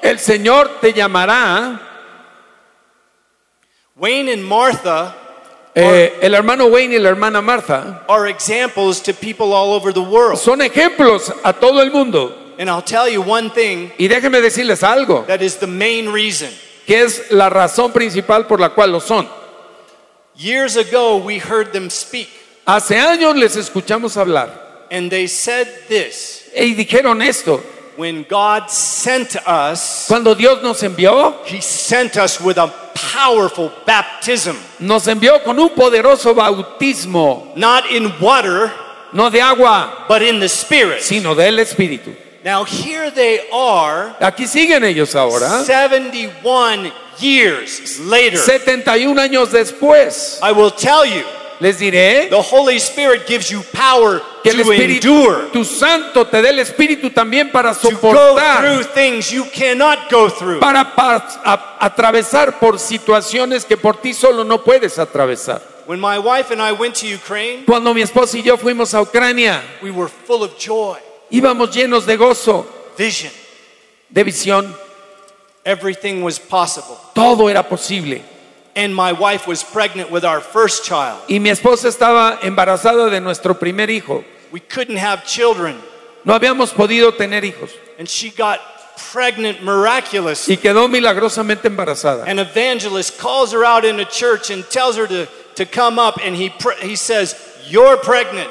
[0.04, 1.89] El Señor te llamará.
[4.00, 5.16] Wayne and Martha
[5.76, 10.02] Eh, el hermano Wayne y la hermana Martha are examples to people all over the
[10.02, 10.38] world.
[10.38, 12.36] son ejemplos a todo el mundo.
[12.58, 16.50] And I'll tell you one thing Y déjenme decirles algo, that is the main reason.
[16.88, 19.30] que es la razón principal por la cual lo son.
[20.36, 22.30] Years ago, we heard them speak,
[22.66, 27.62] Hace años les escuchamos hablar and they said this y dijeron esto.
[28.00, 34.56] When God sent us, Cuando Dios nos envió, He sent us with a powerful baptism,
[34.80, 38.72] nos envió con un poderoso bautismo, not in water,
[39.12, 41.02] no de agua, but in the Spirit.
[41.02, 42.16] sino del Espíritu.
[42.42, 48.38] Now, here they are, Aquí siguen ellos ahora, 71 years later.
[48.38, 50.40] 71 años después.
[50.42, 51.26] I will tell you,
[51.62, 56.42] Les diré The Holy Spirit gives you power que el to endure, Espíritu Santo te
[56.42, 60.60] dé el Espíritu también para to go soportar, through things you cannot go through.
[60.62, 65.62] para pas- a- atravesar por situaciones que por ti solo no puedes atravesar.
[65.86, 69.02] When my wife and I went to Ukraine, Cuando mi esposa y yo fuimos a
[69.02, 70.98] Ucrania, we were full of joy,
[71.30, 72.66] íbamos llenos de gozo,
[72.98, 73.34] vision.
[74.10, 74.74] de visión,
[75.66, 76.96] Everything was possible.
[77.14, 78.22] todo era posible.
[78.76, 81.20] And my wife was pregnant with our first child.
[81.28, 84.24] Y mi esposa estaba embarazada de nuestro primer hijo.
[84.52, 85.78] We couldn't have children.
[86.24, 88.60] No habíamos podido tener hijos And she got
[89.12, 90.54] pregnant miraculously.
[90.56, 92.26] y quedó milagrosamente embarazada.
[92.28, 96.18] An evangelist calls her out in a church and tells her to, to come up,
[96.24, 97.36] and he, says,
[97.68, 98.50] You're pregnant.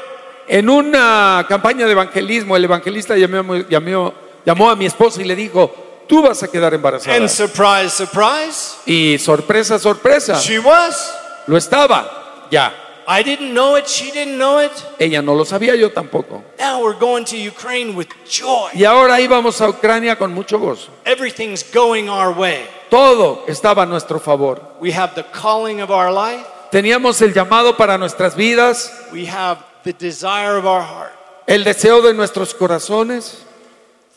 [0.49, 4.15] En una campaña de evangelismo, el evangelista llamó, llamó-
[4.47, 5.71] llamó a mi esposa y le dijo,
[6.09, 7.17] tú vas a quedar embarazada.
[7.17, 11.15] And surprise, surprise, Y sorpresa, sorpresa, she was.
[11.47, 12.73] lo estaba, ya.
[13.11, 14.71] I didn't know it, she didn't know it.
[14.99, 16.43] Ella no lo sabía, yo tampoco.
[16.59, 18.71] Now we're going to Ukraine with joy.
[18.75, 20.91] Y ahora íbamos a Ucrania con mucho gozo.
[21.07, 22.67] Everything's going our way.
[22.91, 24.61] Todo estaba a nuestro favor.
[24.81, 29.59] We have the calling of our life, Teníamos el llamado para nuestras vidas, we have
[29.85, 31.13] the desire of our heart.
[31.47, 33.39] el deseo de nuestros corazones.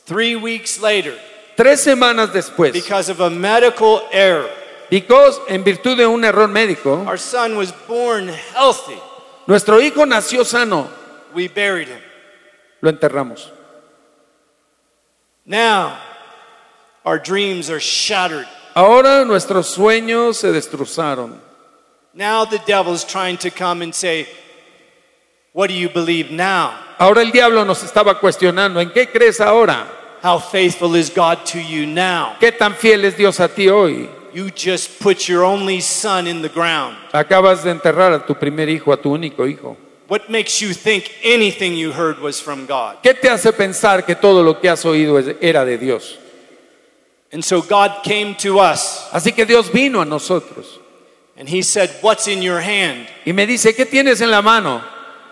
[0.06, 1.18] Three weeks later,
[1.62, 4.50] Tres semanas después, because of a medical error,
[4.90, 8.98] because en virtud de un error médico, our son was born healthy.
[9.46, 10.90] nuestro hijo nació sano,
[11.36, 12.00] We buried him.
[12.82, 13.52] lo enterramos.
[15.46, 16.00] Now,
[17.06, 18.48] our dreams are shattered.
[18.74, 21.40] Ahora nuestros sueños se destrozaron.
[22.16, 24.28] Now the devil's trying to come and say,
[25.54, 26.74] What do you believe now?
[26.98, 30.01] Ahora el diablo nos estaba cuestionando, ¿en qué crees ahora?
[30.22, 32.36] How faithful is God to you now?
[32.40, 34.08] ¿Qué tan fiel es Dios a ti hoy?
[34.34, 36.96] You just put your only son in the ground.
[37.12, 39.76] Acabas de enterrar a tu primer hijo, a tu único hijo.
[40.08, 42.98] What makes you think anything you heard was from God?
[43.02, 46.18] ¿Qué te hace pensar que todo lo que has oído era de Dios?
[47.34, 50.80] And so God came to us Así que Dios vino a nosotros
[51.38, 53.08] and He said, What's in your hand?
[53.26, 54.84] y me dice, ¿qué tienes en la mano?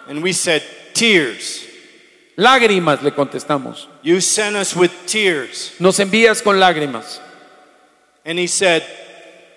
[0.08, 0.64] And we said,
[0.94, 1.69] Tears.
[2.40, 3.88] Lágrimas, le contestamos.
[4.02, 5.74] You sent us with tears.
[5.78, 7.20] Nos envías con lágrimas.
[8.26, 8.82] And He said,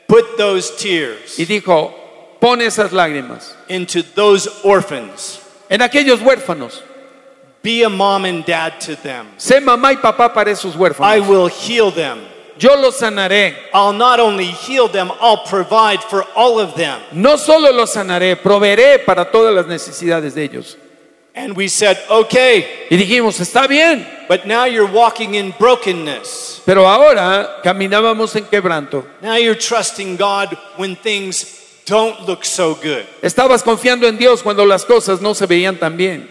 [0.09, 1.95] Put those tears Y dijo,
[2.41, 5.41] pon esas lágrimas into those orphans.
[5.71, 6.83] en aquellos huérfanos.
[7.63, 9.29] Be a mom and dad to them.
[9.39, 11.29] Sé mamá y papá para esos I huérfanos.
[11.29, 12.19] will heal them.
[12.59, 13.55] Yo los sanaré.
[13.73, 17.01] I'll not only heal them, I'll provide for all of them.
[17.13, 20.77] No solo los sanaré, proveeré para todas las necesidades de ellos.
[21.35, 26.61] And we said, Okay, Y dijimos, está bien, but now you're walking in brokenness.
[26.67, 29.05] pero ahora caminábamos en quebranto.
[29.23, 33.07] Now you're trusting God when things don't look so good.
[33.23, 36.29] Estabas confiando en Dios cuando las cosas no se veían tan bien.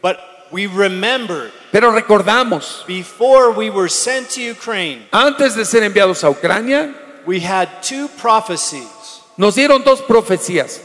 [0.00, 0.18] But
[0.50, 6.30] we remember Pero recordamos, before we were sent to Ukraine, antes de ser enviados a
[6.30, 6.94] Ucrania,
[7.26, 8.88] we had two prophecies.
[9.36, 10.80] nos dieron dos profecías.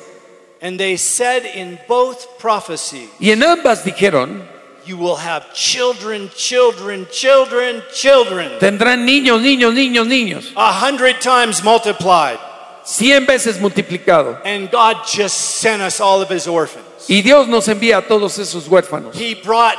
[0.64, 4.48] And they said in both prophecies, Y en ambas dijeron,
[4.86, 8.60] You will have children, children, children, children.
[8.60, 10.54] tendrán niños, niños, niños, niños.
[10.56, 12.40] A hundred times multiplied.
[12.86, 14.40] Cien veces multiplicado.
[14.46, 16.86] And God just sent us all of his orphans.
[17.10, 19.14] Y Dios nos envía a todos esos huérfanos.
[19.16, 19.78] He brought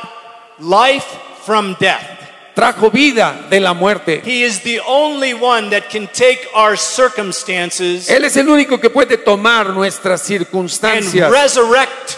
[0.59, 1.07] life
[1.45, 2.14] from death.
[2.55, 4.23] Trajo vida de la muerte.
[4.25, 8.91] He is the only one that can take our circumstances Él es el único que
[8.91, 12.13] puede tomar nuestras and circunstancias resurrect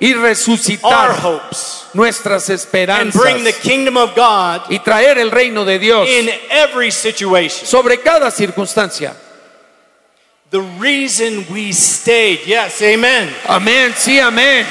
[0.00, 5.30] y our resucitar hopes nuestras and bring the esperanzas kingdom of God y traer el
[5.30, 7.66] reino de Dios in every situation.
[7.66, 9.14] sobre cada circunstancia.
[10.50, 13.34] The reason we stayed, yes, amen.
[13.48, 14.64] Amén, sí, amén.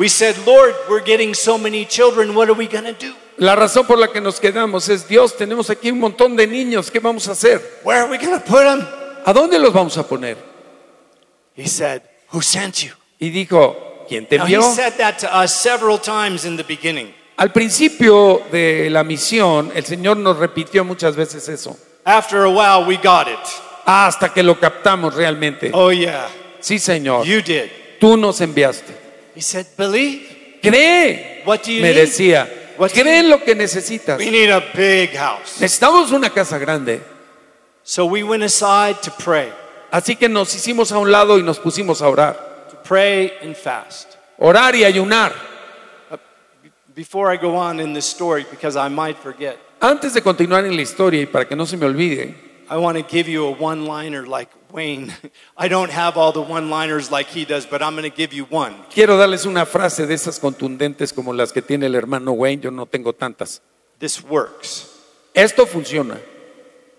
[0.00, 3.12] We said, Lord, we're getting so many children, what are we going to do?
[3.36, 6.90] La razón por la que nos quedamos es Dios, tenemos aquí un montón de niños,
[6.90, 7.60] ¿qué vamos a hacer?
[7.84, 8.80] Where are we going to put them?
[9.26, 10.38] ¿A dónde los vamos a poner?
[11.54, 12.00] He said,
[12.32, 12.92] Who sent you?
[13.18, 14.74] Y dijo, ¿quién te Now, he envió?
[14.74, 17.12] said that to us several times in the beginning.
[17.36, 21.76] Al principio de la misión, el Señor nos repitió muchas veces eso,
[22.06, 23.38] After a while, we got it.
[23.84, 25.70] hasta que lo captamos realmente.
[25.74, 26.26] Oh, yeah,
[26.60, 27.70] Sí, Señor, you did.
[28.00, 29.09] tú nos enviaste.
[29.40, 30.58] He said, Believe.
[30.60, 31.96] Cree, What do you me need?
[32.02, 34.18] decía, What cree en lo que necesitas.
[34.18, 35.58] We need a big house.
[35.62, 37.00] Necesitamos una casa grande.
[37.82, 39.50] So we went aside to pray,
[39.90, 42.36] Así que nos hicimos a un lado y nos pusimos a orar.
[42.70, 44.18] to pray and fast.
[44.36, 45.32] Orar y ayunar.
[46.94, 50.76] Before I go on in this story, because I might forget, Antes de continuar en
[50.76, 52.34] la historia y para que no se me olvide,
[52.68, 55.12] I want to give you a one liner like Wayne.
[55.56, 58.32] I don't have all the one liners like he does, but I'm going to give
[58.32, 58.74] you one.
[58.92, 62.70] quiero darles una frase de esas contundentes como las que tiene el hermano Wayne, yo
[62.70, 63.60] no tengo tantas.
[63.98, 64.88] This works.
[65.34, 66.18] Esto funciona.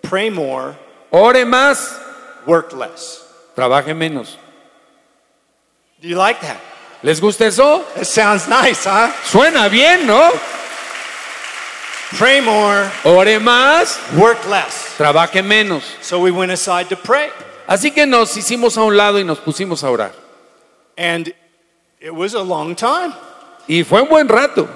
[0.02, 0.76] Pray more,
[1.10, 1.98] Ore más,
[2.46, 3.20] work less.
[3.54, 4.36] trabaje menos.
[6.00, 6.58] Do you like that?
[7.02, 7.84] ¿Les gusta eso?
[7.96, 9.12] It sounds nice, huh?
[9.24, 10.30] Suena bien, ¿no?
[12.18, 14.94] Pray more, Ore más, work less.
[14.98, 15.82] trabaje menos.
[16.02, 17.30] So we went aside to pray.
[17.66, 20.12] Así que nos hicimos a un lado y nos pusimos a orar.
[20.96, 21.28] And
[22.00, 23.12] it was a long time.
[23.68, 24.68] Y fue un buen rato.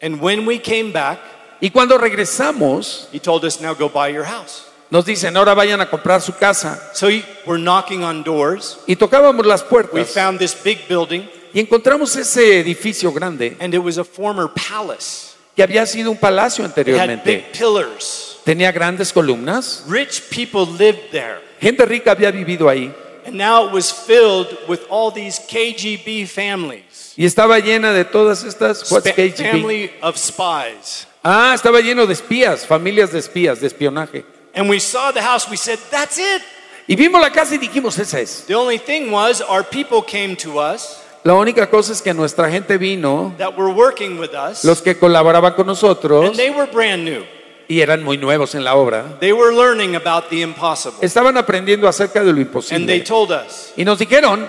[0.00, 1.18] And when we came back,
[1.60, 4.62] Y cuando regresamos, he told us, now go buy your house.
[4.90, 6.78] nos dicen, ahora vayan a comprar su casa.
[6.94, 8.78] So he- we're knocking on doors.
[8.86, 13.74] Y tocábamos las We puertas found this big building, y encontramos ese edificio grande and
[13.74, 15.34] it was a former palace.
[15.56, 17.24] que había sido un palacio It had anteriormente.
[17.24, 18.27] big pillars.
[18.48, 19.84] Tenía grandes columnas.
[19.86, 21.38] Rich people lived there.
[21.60, 22.90] Gente rica había vivido ahí.
[23.26, 27.12] And now it was filled with all these KGB families.
[27.14, 29.50] Y estaba llena de todas estas what's Spa- KGB?
[29.50, 31.06] family of spies.
[31.22, 34.24] Ah, estaba lleno de espías, familias de espías, de espionaje.
[34.54, 36.40] And we saw the house, we said, that's it.
[36.86, 38.46] Y vimos la casa y dijimos, esa es.
[38.46, 42.50] The only thing was, our people came to us La única cosa es que nuestra
[42.50, 46.66] gente vino, that were working with us, los que colaboraban con nosotros, and they were
[46.66, 47.24] brand new.
[47.68, 50.98] Y eran muy nuevos en la obra, They were learning about the impossible.
[51.06, 53.00] estaban aprendiendo acerca de lo And they imposible.
[53.04, 54.48] told us, Y nos dijeron,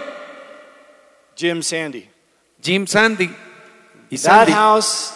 [1.35, 2.09] Jim Sandy,
[2.61, 3.25] Jim Sandy
[4.09, 5.13] y that Sandy, house,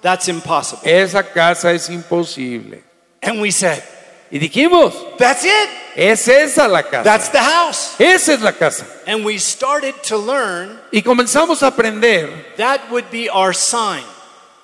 [0.00, 0.82] that's impossible.
[0.90, 2.82] esa casa es imposible.
[3.22, 3.82] And we said,
[4.30, 5.68] Y dijimos, that's it.
[5.94, 7.04] es esa la casa.
[7.04, 7.94] That's the house.
[8.00, 8.86] Esa es la casa.
[9.06, 14.02] And we started to learn Y comenzamos a aprender that would be our sign.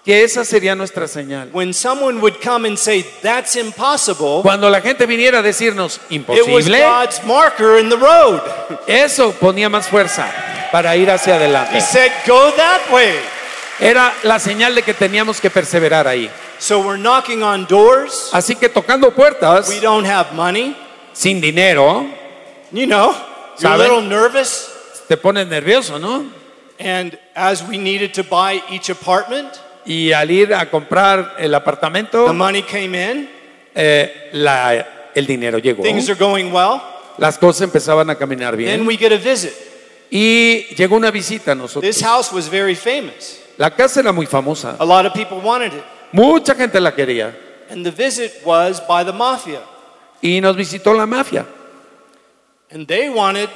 [0.09, 1.51] Que esa sería nuestra señal.
[1.53, 6.27] When someone would come and say, that's impossible, Cuando la gente viniera a decirnos it
[6.27, 8.41] was imposible, God's marker in the road.
[8.87, 10.27] eso ponía más fuerza
[10.73, 11.81] para ir hacia He adelante.
[11.83, 13.17] said, go that way.
[13.81, 16.31] Era la señal de que teníamos que perseverar ahí.
[16.59, 18.31] So we're knocking on doors.
[18.33, 20.75] Así que tocando puertas, We don't have money.
[21.13, 22.07] sin dinero,
[22.73, 23.15] You know,
[23.59, 24.71] you're a little nervous.
[25.07, 26.25] te pones nervioso, ¿no?
[26.81, 29.51] And as we needed to buy each apartment,
[29.89, 33.29] Y al ir a comprar el the apartamento, money came in.
[33.75, 35.83] eh, la- el dinero llegó.
[35.83, 36.81] Things are going well.
[37.17, 38.87] Las cosas empezaban a caminar Then bien.
[38.87, 39.53] we get a visit.
[40.11, 41.83] Y llegó una visita a nosotros.
[41.83, 43.41] This house was very famous.
[43.57, 44.77] La casa era muy famosa.
[44.79, 45.83] A lot of people wanted it.
[46.13, 47.35] Mucha gente la quería.
[47.71, 49.61] And the visit was by the mafia.
[50.23, 51.45] Y nos visitó la mafia.
[52.71, 53.49] And they wanted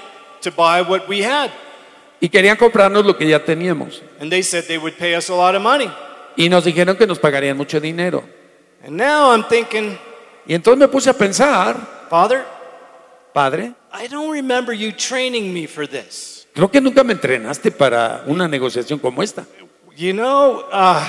[0.43, 1.51] to buy what we had.
[2.21, 4.03] Y querían comprarnos lo que ya teníamos.
[4.21, 5.91] And they said they would pay us a lot of money.
[6.37, 8.25] Y nos dijeron que nos pagarían mucho dinero.
[8.85, 9.99] And now I'm thinking,
[10.47, 11.77] Y entonces me puse a pensar,
[12.11, 12.45] Father,
[13.33, 16.47] padre, I don't remember you training me for this.
[16.55, 19.47] creo que nunca me entrenaste para una negociación como esta.
[19.97, 21.05] You know, uh,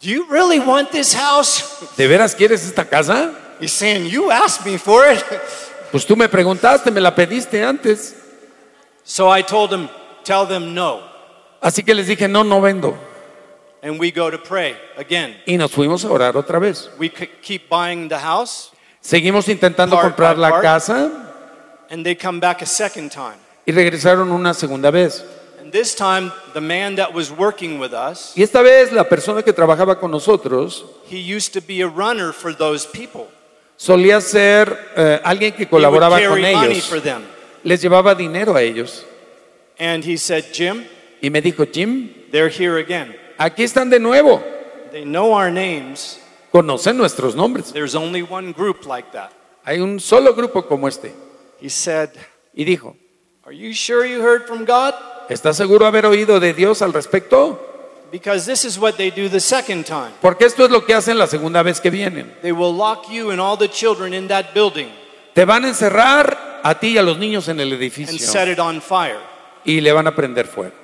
[0.00, 1.64] do you really want this house?
[1.96, 3.32] ¿De veras quieres esta casa?
[3.60, 5.24] He's saying, You asked me for it.
[5.90, 8.14] Pues tú me preguntaste, me la pediste antes.
[9.04, 9.88] So I told him,
[10.24, 11.00] Tell them no.
[11.60, 12.96] Así que les dije, no, no vendo.
[13.82, 15.36] And we go to pray again.
[15.46, 16.88] Y nos fuimos a orar otra vez.
[16.98, 18.70] We keep buying the house,
[19.00, 20.62] Seguimos intentando Part comprar by la part.
[20.62, 21.10] casa
[21.90, 23.36] and they come back a second time.
[23.66, 25.24] y regresaron una segunda vez.
[25.60, 29.42] And this time, the man that was working with us, Y esta vez la persona
[29.42, 33.26] que trabajaba con nosotros he used to be a runner for those people.
[33.76, 36.86] solía ser eh, alguien que He would colaboraba con carry money ellos.
[36.88, 37.22] for them.
[37.64, 39.04] Les llevaba dinero a ellos.
[39.78, 40.84] And he said, Jim,
[41.20, 43.16] Y me dijo, Jim, they're here again.
[43.44, 44.42] Aquí están de nuevo.
[44.90, 46.20] They know our names.
[46.50, 47.72] Conocen nuestros nombres.
[47.72, 49.30] There's only one group like that.
[49.64, 51.14] Hay un solo grupo como este.
[51.60, 52.10] He said,
[52.54, 52.96] Y dijo,
[53.44, 54.94] Are you sure you heard from God?
[55.28, 57.58] ¿estás seguro haber oído de Dios al respecto?
[58.10, 60.12] Because this is what they do the second time.
[60.20, 62.34] Porque esto es lo que hacen la segunda vez que vienen.
[62.42, 64.88] They will lock you and all the children in that building
[65.32, 68.48] Te van a encerrar a ti y a los niños en el and edificio set
[68.48, 69.18] it on fire
[69.64, 70.81] y le van a prender fuego.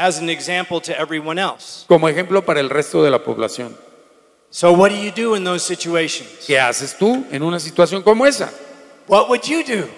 [0.00, 1.84] As an example to everyone else.
[1.86, 3.76] Como ejemplo para el resto de la población.
[4.50, 6.46] So, what do you do in those situations?
[6.46, 8.50] ¿Qué haces tú en una situación como esa?
[9.06, 9.88] What would you do?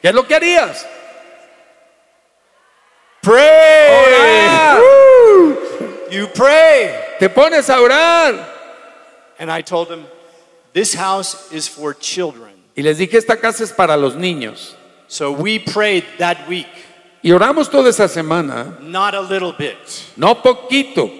[0.00, 0.86] ¿Qué es lo que harías?
[3.20, 4.06] Pray!
[4.06, 4.82] Orar.
[6.10, 7.16] You pray.
[7.18, 8.48] Te pones a orar.
[9.38, 10.06] And I told him,
[10.72, 12.52] This house is for children.
[12.74, 14.74] Y les dije, esta casa es para los niños.
[15.06, 16.68] So we prayed that week,
[17.22, 19.76] Y oramos toda esa semana, not a little bit.
[20.16, 21.10] no poquito.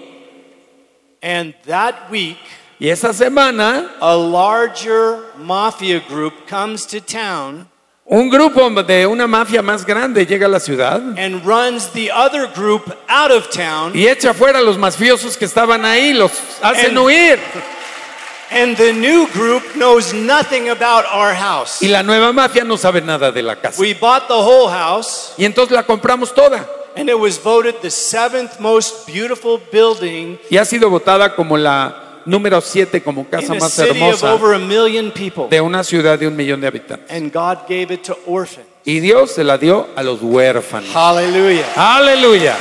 [1.21, 2.37] And that week,
[2.79, 7.67] Y esa semana, a larger mafia group comes to town
[8.05, 12.47] un grupo de una mafia más grande llega a la ciudad and runs the other
[12.53, 13.93] group out of town.
[13.95, 16.31] y echa fuera a los mafiosos que estaban ahí, los
[16.61, 17.39] hacen And- huir.
[18.55, 21.81] And the new group knows nothing about our house.
[21.81, 23.81] Y la nueva mafia no sabe nada de la casa.
[23.81, 26.67] We bought the whole house, Y entonces la compramos toda.
[26.95, 32.21] and it was voted the seventh most beautiful building Y ha sido votada como la
[32.25, 35.47] número 7 como casa in a más city of hermosa over a million people.
[35.49, 37.09] de una ciudad de un millón de habitantes.
[37.11, 38.67] And God gave it to orphans.
[38.85, 40.89] Y Dios se la dio a los huérfanos.
[40.93, 41.65] Hallelujah.
[41.75, 42.55] Aleluya.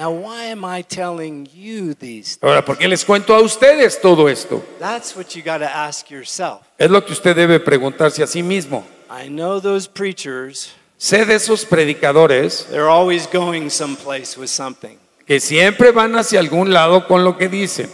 [0.00, 2.42] Now, why am I telling you these things?
[2.42, 4.64] Ahora, ¿por qué les cuento a ustedes todo esto?
[4.78, 6.62] That's what you got to ask yourself.
[6.78, 8.82] Es lo que usted debe preguntarse a sí mismo.
[9.10, 14.96] I know those preachers, Sé de esos predicadores they're always going someplace with something.
[15.26, 17.90] que siempre van hacia algún lado con lo que dicen.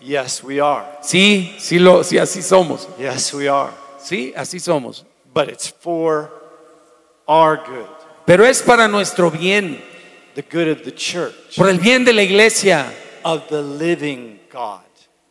[0.00, 0.86] Yes, we are.
[1.02, 2.88] Sí, sí, lo, sí, así somos.
[2.98, 3.70] Yes, we are.
[4.02, 5.04] Sí, así somos.
[5.34, 6.30] But it's for
[7.28, 7.86] our good,
[8.24, 9.84] Pero es para nuestro bien,
[10.34, 12.92] the good of the church, por el bien de la iglesia,
[13.24, 14.82] of the living God,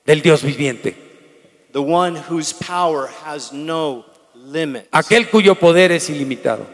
[0.05, 0.95] del Dios viviente.
[1.71, 4.87] the one whose power has no limit.
[4.91, 6.65] Aquel cuyo poder es ilimitado.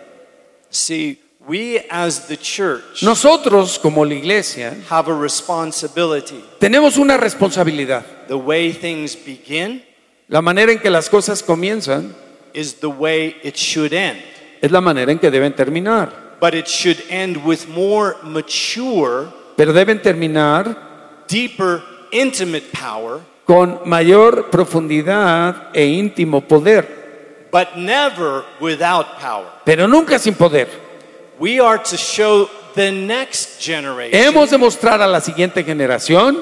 [0.69, 6.43] See, we as the church Nosotros, como la iglesia, have a responsibility.
[6.59, 8.03] tenemos una responsabilidad.
[8.27, 9.83] The way things begin
[10.27, 12.15] La manera en que las cosas comienzan
[12.53, 14.17] is the way it should end.
[14.61, 16.24] es la manera en que deben terminar.
[16.39, 21.81] But it should end with more mature, Pero deben terminar deeper,
[22.11, 29.45] intimate power, con mayor profundidad e íntimo poder, but never without power.
[29.63, 30.67] pero nunca sin poder.
[31.39, 36.41] We are to show the next generation Hemos de mostrar a la siguiente generación,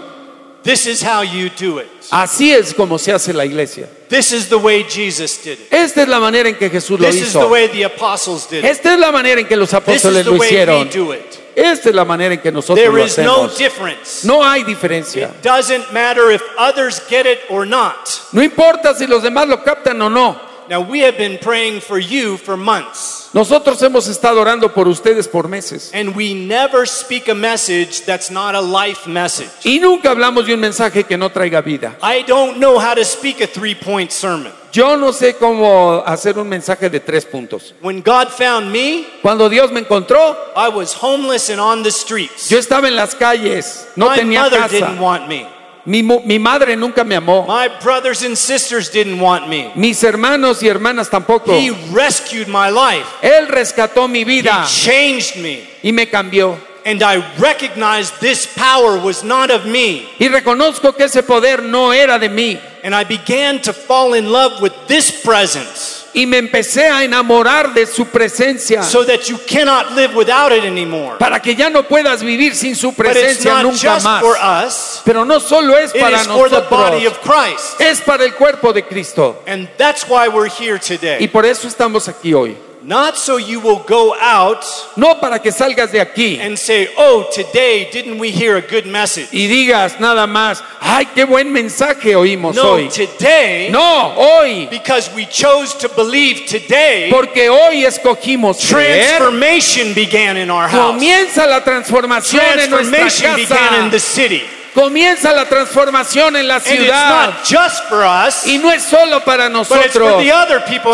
[0.64, 1.88] this is how you do it.
[2.11, 3.88] así es como se hace la iglesia.
[4.09, 5.68] This is the way Jesus did it.
[5.74, 7.49] Esta es la manera en que Jesús lo This is the hizo.
[7.49, 8.66] way the apostles did it.
[8.66, 10.89] Esta es la manera en que los This apóstoles is the lo way we hicieron.
[10.91, 11.39] do it.
[11.55, 13.57] Esta es la manera en que nosotros There lo is no hacemos.
[13.57, 14.26] difference.
[14.28, 15.28] No hay diferencia.
[15.30, 18.09] It doesn't matter if others get it or not.
[18.32, 20.53] No importa si los demás lo captan o no.
[20.70, 25.28] Now, we have been praying for you for months, Nosotros hemos estado orando por ustedes
[25.28, 25.91] por meses.
[25.93, 29.49] and we never speak a message that's not a life message.
[29.66, 31.97] Y nunca hablamos de un mensaje que no traiga vida.
[32.01, 34.51] I don't know how to speak a three point sermon.
[34.72, 37.74] Yo no sé cómo hacer un mensaje de tres puntos.
[37.82, 42.49] When God found me, Cuando Dios me encontró, I was homeless and on the streets.
[42.49, 45.47] yo estaba en las calles, no My tenía mother didn't want me.
[45.86, 47.46] Mi, mi madre nunca me amó.
[47.46, 49.72] My brothers and sisters didn't want me.
[49.76, 51.52] Mis hermanos y hermanas tampoco.
[51.52, 53.06] He rescued my life.
[53.22, 54.64] Él rescató mi vida.
[54.64, 55.68] He changed me.
[55.84, 56.58] y me cambió.
[56.86, 60.08] And I recognized this power was not of me.
[60.20, 62.60] Y reconozco que ese poder no era de mí.
[62.84, 67.74] And I began to fall in love with this presence Y me empecé a enamorar
[67.74, 68.84] de su presencia.
[68.84, 71.18] so that you cannot live without it anymore.
[71.18, 74.22] Para que ya no puedas vivir sin su But it's presencia not nunca just más.
[74.22, 77.18] for us, Pero no solo es it para is for the body nosotros.
[77.18, 77.82] of Christ.
[77.82, 79.41] Es para el cuerpo de Cristo.
[79.47, 81.28] And that's why we're here Y today.
[81.28, 82.55] por eso estamos aquí hoy.
[82.86, 84.66] Not so you will go out
[84.98, 88.86] No para que salgas de aquí and say, oh, today didn't we hear a good
[88.86, 89.30] message?
[89.32, 92.90] y digas nada más, ay, qué buen mensaje oímos No, hoy.
[92.90, 94.68] today, No, hoy.
[94.70, 99.18] because we chose to believe today, Porque hoy escogimos creer.
[99.18, 100.94] transformation began in our house.
[100.96, 104.42] Comienza la transformación en nuestra Transformation began in the city.
[104.74, 107.30] Comienza la transformación en la ciudad.
[107.52, 109.92] us, Y no es solo para nosotros,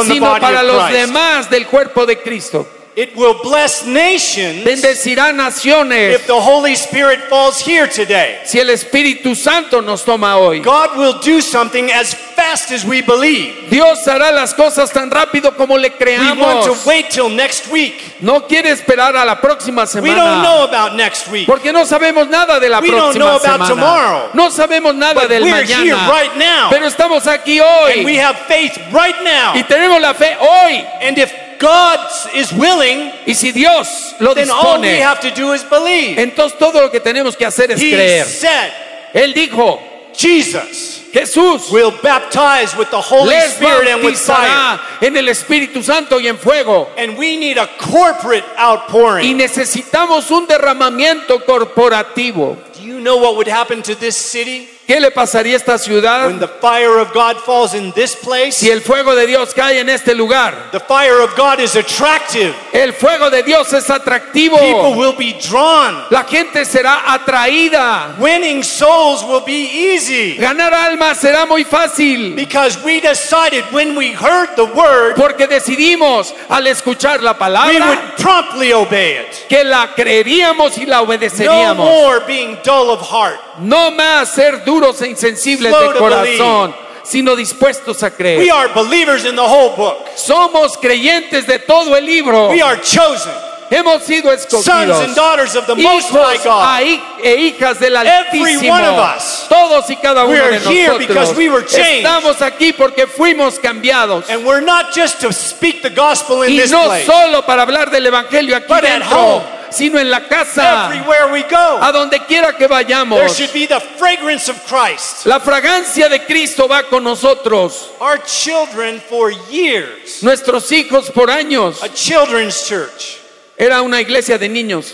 [0.06, 2.68] sino para los demás del cuerpo de Cristo.
[2.96, 8.40] It will bless nations Bendecirá naciones if the Holy Spirit falls here today.
[8.46, 10.60] si el Espíritu Santo nos toma hoy.
[10.60, 13.70] God will do something as fast as we believe.
[13.70, 16.66] Dios hará las cosas tan rápido como le We want creamos.
[16.66, 18.16] to wait till next week.
[18.22, 20.68] No quiere esperar a la próxima We don't know semana.
[20.68, 21.46] about next week.
[21.48, 23.70] Porque no sabemos nada de la We don't próxima know about semana.
[23.70, 24.30] tomorrow.
[24.34, 26.10] No sabemos nada But del we're here mañana.
[26.10, 26.70] right now.
[26.70, 28.18] Pero estamos aquí And we hoy.
[28.18, 29.54] have faith right now.
[29.56, 30.86] Y tenemos la fe hoy.
[31.02, 32.00] And if God
[32.34, 36.18] is willing, Y si Dios lo then all we dispone, have to do is believe.
[36.18, 38.26] entonces todo lo que tenemos que hacer es He creer.
[38.26, 38.72] said,
[39.14, 39.80] Él dijo,
[40.16, 44.48] Jesus Jesús will baptize with the Holy les Spirit and with fire.
[44.48, 46.88] bautizará en el Espíritu Santo y en fuego.
[46.98, 49.36] And we need a corporate Y outpouring.
[49.38, 52.56] necesitamos un derramamiento corporativo.
[52.76, 54.70] Do you know what would happen to this city?
[54.90, 58.54] ¿Qué le pasaría a esta ciudad when the fire of God falls in this place?
[58.54, 60.72] si el fuego de Dios cae en este lugar?
[60.72, 62.56] The fire of God is attractive.
[62.74, 64.58] El fuego de Dios es atractivo.
[64.58, 66.06] People will be drawn.
[66.10, 68.16] La gente será atraída.
[68.18, 70.38] Winning souls will be easy.
[70.38, 72.34] Ganar almas será muy fácil.
[72.36, 77.90] Because we decided when we heard the word, Porque decidimos al escuchar la we palabra
[77.90, 79.48] would promptly obey it.
[79.48, 81.76] que la creeríamos y la No obedeceríamos.
[81.78, 83.40] more being dull of heart.
[83.60, 88.52] No más ser duros e insensibles de corazón, sino dispuestos a We creer.
[88.52, 89.98] are believers in the whole book.
[90.16, 92.50] Somos creyentes de todo el libro.
[92.50, 93.34] We are chosen.
[93.72, 95.04] Hemos sido Sons escogidos.
[95.04, 97.24] and daughters of the Most High God.
[97.24, 98.72] e hijas del Every Altísimo.
[98.74, 99.46] one of us.
[99.48, 101.38] Todos y cada We uno de here because nosotros.
[101.38, 102.04] we were changed.
[102.04, 104.28] Estamos aquí porque fuimos cambiados.
[104.28, 107.06] And we're not just to speak the gospel in Y this no place.
[107.06, 109.44] solo para hablar del Evangelio aquí dentro, home.
[109.72, 113.36] Sino en la casa, Everywhere we go, a donde quiera que there vayamos.
[113.36, 115.26] should be the fragrance of Christ.
[115.26, 117.90] La fragancia de Cristo va con nosotros.
[118.00, 121.82] Our children for years, Nuestros hijos por años.
[121.84, 123.18] a children's church,
[123.58, 124.94] Era una iglesia de niños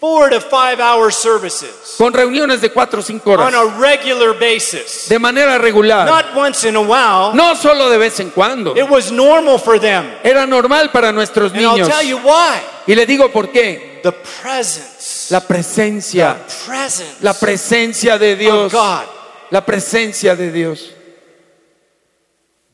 [0.00, 4.32] four to five hour services con reuniones de cuatro o cinco on horas a regular
[4.36, 5.06] basis.
[5.08, 6.04] de manera regular.
[6.08, 7.32] Not once in a while.
[7.34, 8.74] No solo de vez en cuando.
[8.76, 10.10] It was normal for them.
[10.24, 11.88] Era normal para nuestros And I'll niños.
[11.88, 12.58] tell you why.
[12.88, 13.91] Y le digo por qué.
[14.02, 15.30] The presence.
[15.30, 19.06] La presencia, The presence la presencia de of Dios, God.
[19.50, 20.90] la presencia de Dios.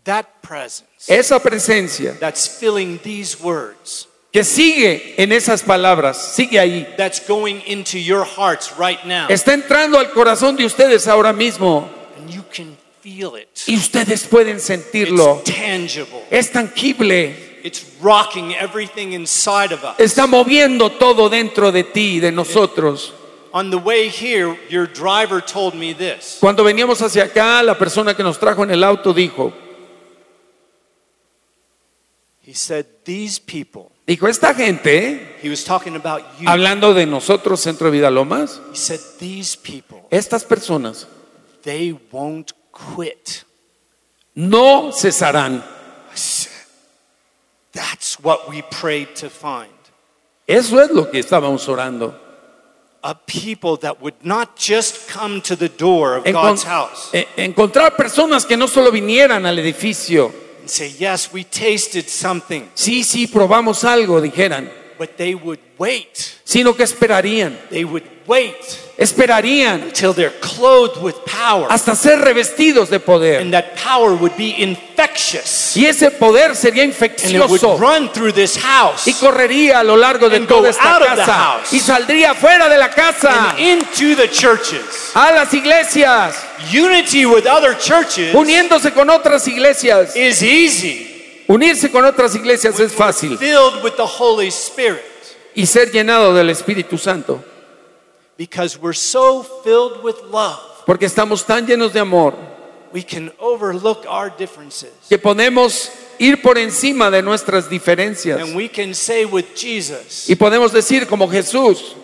[0.05, 6.87] That presence Esa presencia that's filling these words, que sigue en esas palabras, sigue ahí.
[6.97, 9.29] that's going into your hearts right now.
[9.29, 13.49] Está entrando al corazón de ustedes ahora mismo And you can feel it.
[13.67, 15.43] y ustedes pueden sentirlo.
[15.45, 16.25] It's tangible.
[16.31, 17.48] Es tangible.
[17.69, 19.99] It's rocking everything inside of us.
[19.99, 23.13] Está moviendo todo dentro de ti y de nosotros.
[23.53, 26.39] On the way here, your driver told me this.
[26.41, 29.53] Cuando veníamos hacia acá, la persona que nos trajo en el auto dijo,
[32.47, 36.49] He said, These people, dijo, esta gente, he was talking about you.
[36.49, 41.07] hablando de nosotros, Centro de Vida Lomas, He said, These people, estas personas
[41.63, 43.45] they won't quit.
[44.35, 45.63] no cesarán.
[47.79, 49.71] That's what we prayed to find.
[50.49, 52.13] Eso es lo que estábamos orando.
[53.05, 57.27] A people that would not just come to the door of Encon- God's house eh,
[57.37, 63.05] encontrar personas que no solo vinieran al edificio, and say, Yes, we tasted something, sí,
[63.05, 64.69] sí, probamos algo, dijeran,
[64.99, 66.09] but they would wait.
[66.45, 68.57] sino que esperarían, They would wait
[68.99, 71.67] esperarían until they're clothed with power.
[71.71, 73.41] hasta ser revestidos de poder.
[73.41, 75.77] And that power would be infectious.
[75.77, 77.13] Y ese poder sería And it would
[77.61, 81.09] infeccioso run through this house y correría a lo largo de toda esta out of
[81.11, 81.73] the casa house.
[81.73, 85.13] y saldría fuera de la casa and into the churches.
[85.15, 86.35] a las iglesias,
[86.73, 90.17] Unity with other churches uniéndose con otras iglesias.
[90.17, 91.08] is easy.
[91.49, 95.03] Unirse con otras iglesias es fácil Filled with the Holy Spirit.
[95.55, 97.43] y ser llenado del Espíritu Santo,
[98.37, 102.35] Because we're so filled with love, porque estamos tan llenos de amor
[102.93, 104.91] we can overlook our differences.
[105.09, 110.35] que podemos ir por encima de nuestras diferencias And we can say with Jesus, y
[110.37, 111.97] podemos decir como Jesús,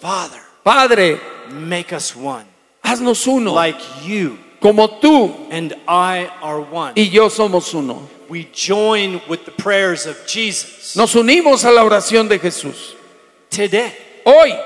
[0.00, 2.44] Father, Padre, make us one,
[2.82, 6.92] haznos uno, like you como tú and I are one.
[6.94, 8.08] y yo somos uno.
[8.32, 10.96] We join with the prayers of Jesus.
[10.96, 12.94] Nos unimos a la oración de Jesús.
[13.50, 13.92] Today,
[14.24, 14.58] Hoy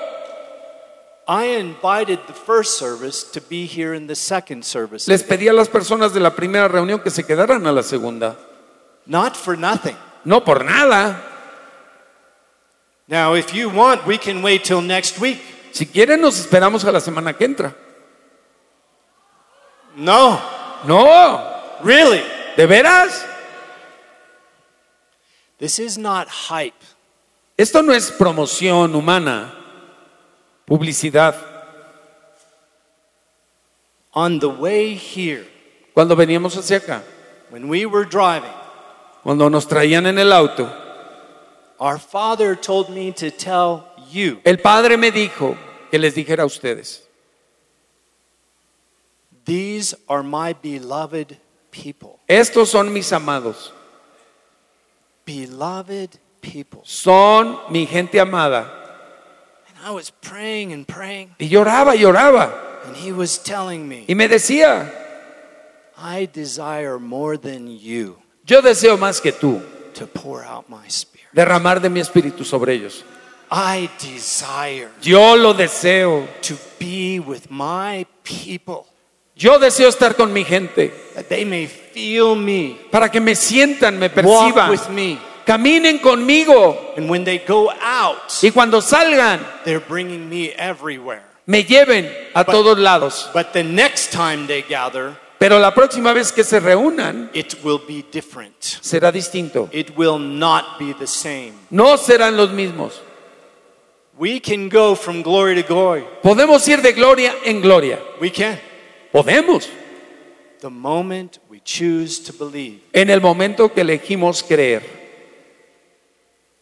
[1.27, 5.09] I invited the first service to be here in the second service.
[5.09, 8.37] les pedí a las personas de la primera reunión que se quedaran a la segunda.
[9.05, 9.97] Not for nothing.
[10.25, 11.21] No por nada.
[13.09, 15.41] Now, if you want, we can wait till next week.
[15.73, 17.75] Si quieren, nos esperamos a la semana que entra.
[19.97, 20.41] No,
[20.87, 22.23] No, really.
[22.57, 23.27] ¿de veras?
[25.59, 26.75] This is not hype.
[27.57, 29.55] Esto no es promoción humana,
[30.67, 31.35] publicidad.
[34.13, 35.47] On the way here,
[35.95, 37.03] Cuando veníamos hacia acá,
[37.51, 38.53] when we were driving,
[39.23, 40.71] cuando nos traían en el auto,
[41.79, 45.57] our Father told me to tell you el Padre me dijo
[45.91, 47.03] que les dijera a ustedes,
[49.47, 51.39] these are my beloved
[51.71, 52.19] people.
[52.29, 53.73] estos son mis amados,
[55.27, 56.81] Beloved people.
[56.85, 58.73] son mi gente amada.
[59.69, 62.53] And I was praying and praying, Y lloraba, lloraba.
[62.87, 64.89] and He was telling me, Y me decía,
[65.99, 68.17] I desire more than you
[68.47, 69.61] yo deseo más que tú
[69.95, 71.27] to pour out my spirit.
[71.33, 73.05] derramar de mi espíritu sobre ellos.
[73.51, 78.87] I desire Yo lo deseo, to be with my people
[79.39, 83.99] Yo deseo estar con mi gente that they may feel me, para que me sientan,
[83.99, 84.15] me walk
[84.55, 85.19] perciban, with me.
[85.45, 91.23] caminen conmigo And when they go out, y cuando salgan they're bringing me everywhere.
[91.47, 93.29] me lleven a But- todos lados.
[93.35, 97.81] But the next time they gather, Pero la próxima vez que se reúnan it will
[97.87, 98.55] be different.
[98.81, 99.69] será distinto.
[99.71, 101.53] It will not be the same.
[101.69, 103.03] No serán los mismos.
[104.19, 106.05] We can go from glory to glory.
[106.23, 107.99] Podemos ir de gloria en gloria.
[108.19, 108.59] We can.
[109.17, 109.67] Podemos.
[110.61, 112.81] The moment we choose to believe.
[112.93, 114.83] En el momento que elegimos creer.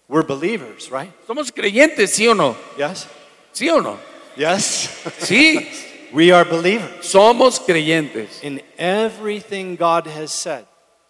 [0.08, 1.10] We're believers, right?
[1.26, 2.54] Somos creyentes, ¿sí o no?
[2.78, 3.08] Yes?
[3.52, 3.98] ¿Sí o no?
[4.36, 4.88] Yes?
[5.18, 5.68] Sí,
[6.12, 8.40] we are believers somos creyentes.
[8.44, 10.64] in everything God has said.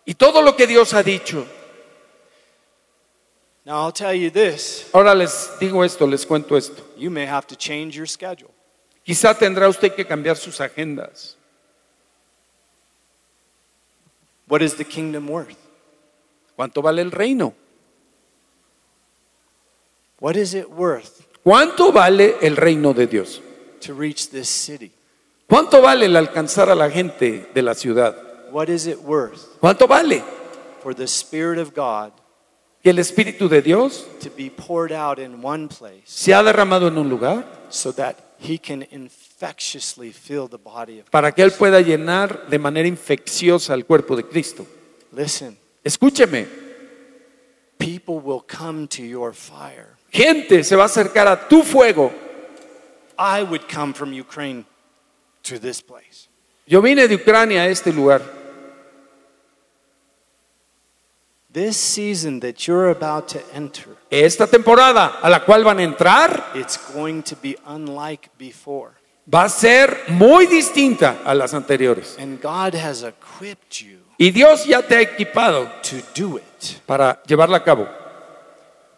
[0.07, 1.47] Y todo lo que Dios ha dicho.
[3.67, 6.83] Now, I'll tell you this Ahora les digo esto, les cuento esto.
[6.97, 8.54] you may have to change your schedule.
[9.05, 11.37] Quizá tendrá usted que cambiar sus agendas.
[14.49, 15.57] What is the kingdom worth?
[16.57, 17.55] ¿Cuánto vale el reino?
[20.21, 23.43] What is it worth ¿Cuánto vale el reino de Dios?
[23.81, 24.91] to reach this city?
[25.47, 28.17] ¿Cuánto vale el alcanzar a la gente de la ciudad?
[28.51, 30.23] What is it worth ¿Cuánto vale
[30.83, 32.13] for the Spirit of God
[32.83, 36.89] que el Espíritu de Dios to be poured out in one place se ha derramado
[36.89, 38.17] en un lugar so that
[38.47, 43.73] He can infectiously fill the body of para que Él pueda llenar de manera infecciosa
[43.73, 44.67] el cuerpo de Cristo?
[45.13, 46.47] Listen, Escúcheme,
[47.79, 49.97] people will come to your fire.
[50.11, 52.13] gente se va a acercar a tu fuego.
[53.19, 54.65] I would come from Ukraine
[55.45, 56.29] to this place.
[56.67, 58.23] Yo vine de Ucrania a este lugar.
[61.55, 66.51] This season that you're about to enter, Esta temporada a la cual van a entrar
[66.57, 68.91] it's going to be unlike before.
[69.33, 72.17] va a ser muy distinta a las anteriores.
[72.19, 76.81] And God has equipped you Y Dios ya te ha equipado to do it.
[76.87, 77.87] para llevarla a cabo.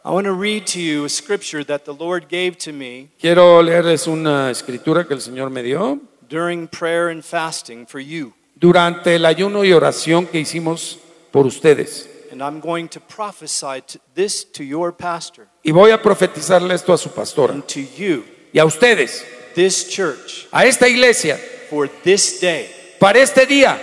[0.02, 3.60] I want to read to you a scripture that the Lord gave to me Quiero
[3.62, 8.32] leerles una escritura que el Señor me dio during prayer and fasting for you.
[8.54, 10.98] durante el ayuno y oración que hicimos
[11.30, 12.08] por ustedes.
[12.30, 16.92] And I'm going to prophesy to this to your pastor Y voy a profetizarle esto
[16.92, 19.24] a su pastora and to you, y a ustedes,
[19.54, 21.36] this church, a esta iglesia,
[21.70, 22.70] for this day.
[23.00, 23.78] para este día.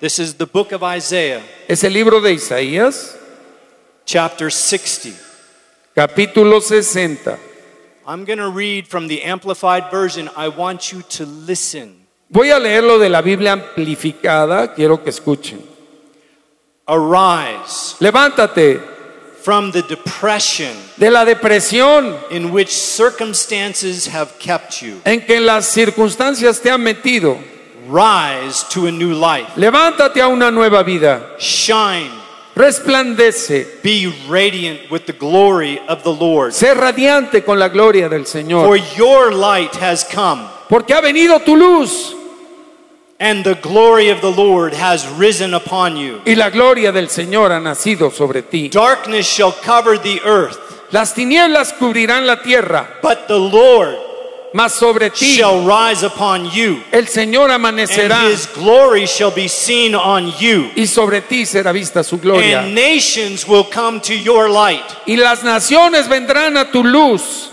[0.00, 3.16] This is the book of Isaiah, Es el libro de Isaías,
[4.06, 5.10] chapter 60.
[5.94, 7.38] capítulo 60.
[8.06, 10.30] I'm going to read from the Amplified Version.
[10.36, 12.06] I want you to listen.
[12.30, 15.60] Voy a leerlo de la Biblia amplificada, quiero que escuchen.
[16.90, 18.80] Arise Levántate
[19.42, 25.00] from the depression de la depresión in which circumstances have kept you.
[25.04, 27.38] en que las circunstancias te han metido.
[27.88, 29.48] Rise to a new life.
[29.56, 31.36] Levántate a una nueva vida.
[31.38, 32.10] Shine.
[32.54, 33.80] Resplandece.
[33.82, 36.52] Be radiant with the glory of the Lord.
[36.52, 38.66] Sé radiante con la gloria del Señor.
[38.66, 42.14] For your light has come, Porque ha venido tu luz
[43.20, 46.20] and the glory of the Lord has risen upon you.
[46.26, 48.68] y la gloria del Señor ha nacido sobre ti.
[48.70, 50.58] Darkness shall cover the earth,
[50.90, 53.96] Las tinieblas cubrirán la tierra, but the Lord
[54.52, 58.22] mas sobre ti shall rise upon you, el Señor amanecerá.
[58.22, 60.70] and his glory shall be seen on you.
[60.74, 62.62] y sobre ti será vista su gloria.
[62.62, 64.82] And nations will come to your light.
[65.06, 67.49] Y las naciones vendrán a tu luz.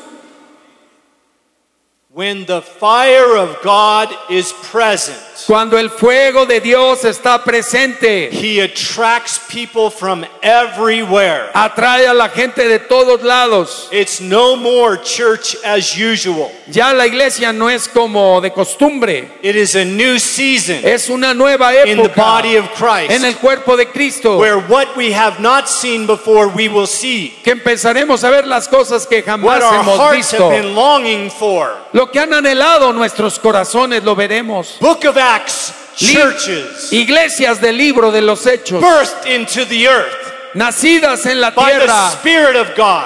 [2.18, 8.60] When the fire of God is present, Cuando el fuego de Dios está presente, he
[8.60, 11.52] attracts people from everywhere.
[11.54, 13.88] atrae a la gente de todos lados.
[13.92, 16.52] It's no more church as usual.
[16.72, 21.36] Ya la iglesia no es como de costumbre, It is a new season es una
[21.36, 25.12] nueva in the época body of Christ, en el cuerpo de Cristo, where what we
[25.14, 27.36] have not seen before we will see.
[27.44, 30.50] que empezaremos a ver las cosas que jamás What our hemos hearts have visto.
[30.50, 31.78] been longing for.
[31.94, 34.78] Lo que han anhelado nuestros corazones lo veremos.
[34.80, 41.26] Book of Acts churches Iglesias del libro de los hechos, birthed into the earth nacidas
[41.26, 42.12] en la tierra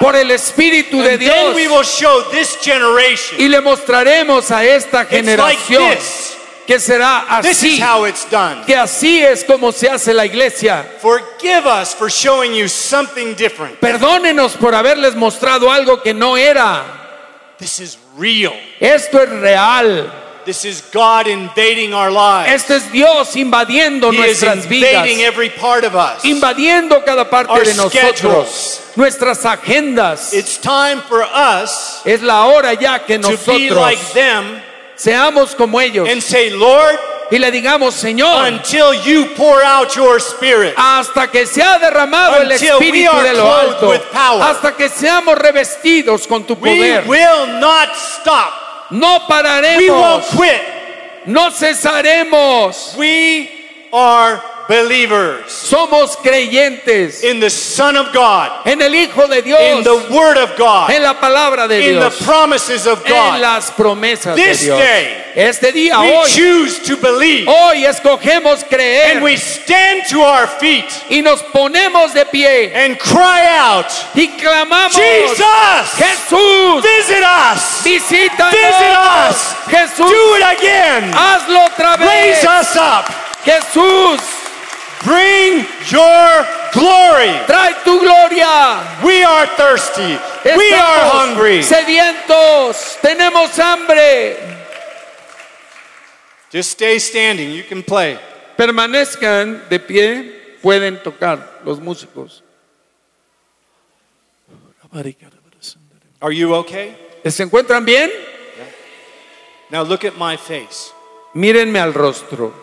[0.00, 1.56] por el Espíritu de Dios.
[3.38, 5.98] Y le mostraremos a esta generación
[6.66, 7.82] que será así,
[8.66, 10.86] que así es como se hace la iglesia.
[13.80, 17.01] Perdónenos por haberles mostrado algo que no era.
[17.62, 18.52] This is real.
[18.80, 20.10] Esto es real.
[20.44, 22.50] This is God invading our lives.
[22.50, 26.24] Esto es Dios invadiendo He nuestras vidas, invading every part of us.
[26.24, 28.18] invadiendo cada parte Our de nosotros,
[28.50, 28.80] schedules.
[28.96, 30.32] nuestras agendas.
[30.34, 34.62] It's time for us Es la hora ya que to be like nosotros them
[34.96, 36.98] seamos como ellos and say, Lord,
[37.30, 42.36] y le digamos, Señor, until you pour out your spirit, hasta que se ha derramado
[42.42, 47.60] el we Espíritu de lo alto, hasta que seamos revestidos con tu we poder, will
[47.60, 48.90] not stop.
[48.90, 50.60] no We won't pararemos, quit.
[51.26, 52.94] no cesaremos.
[52.96, 53.48] We
[53.92, 54.42] are
[54.72, 59.60] believers Somos creyentes in the Son of God, en el Hijo de Dios.
[59.60, 63.34] in the Word of God, en la palabra de in the promises of God.
[63.36, 64.78] en las promesas de This Dios.
[64.78, 69.12] day, Este día, We hoy, choose to believe hoy escogemos creer.
[69.16, 74.28] and we stand to our feet y nos ponemos de pie and cry out, y
[74.38, 82.08] clamamos, Jesus, Jesús, visit us, visítanos, visit us, Jesús, do it again, hazlo otra vez,
[82.08, 83.06] raise us up,
[83.44, 84.20] Jesús,
[85.04, 87.32] bring your glory.
[87.46, 89.00] trae tu gloria.
[89.04, 90.18] We are thirsty,
[90.56, 91.62] we are Estamos hungry.
[91.62, 94.36] sedientos, tenemos hambre.
[96.50, 98.18] Just stay standing, you can play.
[98.56, 102.42] Permanezcan de pie, pueden tocar los músicos.
[106.20, 106.94] Are you okay?
[107.24, 108.10] ¿Se encuentran bien?
[109.70, 110.92] Now look at my face.
[111.34, 112.61] Mírenme al rostro.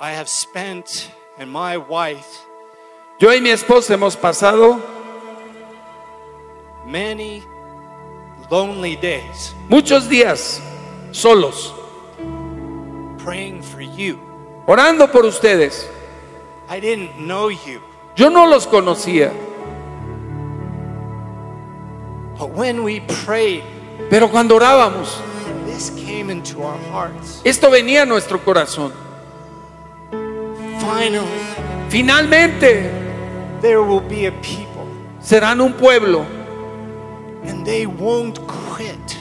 [0.00, 2.26] I have spent, and my wife,
[3.18, 4.78] Yo y mi esposa hemos pasado
[6.84, 7.42] many
[8.50, 10.60] lonely days muchos días
[11.12, 11.72] solos,
[13.18, 14.18] praying for you.
[14.66, 15.88] orando por ustedes.
[16.68, 17.80] I didn't know you,
[18.16, 19.32] Yo no los conocía,
[22.38, 23.62] but when we prayed,
[24.10, 25.16] pero cuando orábamos,
[25.64, 27.40] this came into our hearts.
[27.44, 28.92] esto venía a nuestro corazón.
[30.86, 31.26] Finally,
[31.88, 32.90] Finalmente
[33.60, 34.86] there will be a people,
[35.20, 36.24] serán un pueblo
[37.44, 39.16] and they won't quit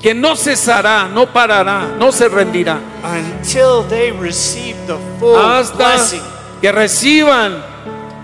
[0.00, 6.22] que no cesará, no parará, no se rendirá until they receive the full hasta blessing.
[6.60, 7.62] que reciban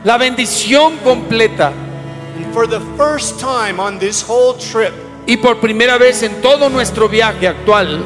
[0.04, 1.72] la bendición completa.
[2.36, 4.92] And for the first time on this whole trip,
[5.26, 8.02] Y por primera vez en todo nuestro viaje actual,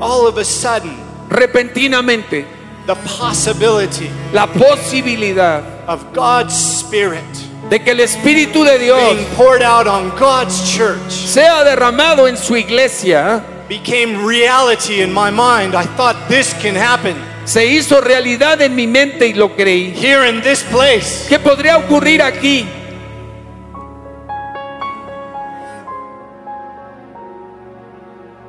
[0.00, 0.96] all of a sudden,
[1.28, 2.44] repentinamente,
[2.86, 7.24] the possibility la posibilidad of God's Spirit
[7.70, 12.36] de que el Espíritu de Dios being poured out on God's church sea derramado en
[12.36, 15.74] su iglesia, became reality in my mind.
[15.74, 19.92] I thought this can happen se hizo realidad en mi mente y lo creí.
[19.94, 21.26] here in this place.
[21.28, 22.66] ¿Qué podría ocurrir aquí?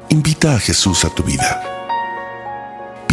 [0.09, 1.72] Invita a Jesús a tu vida.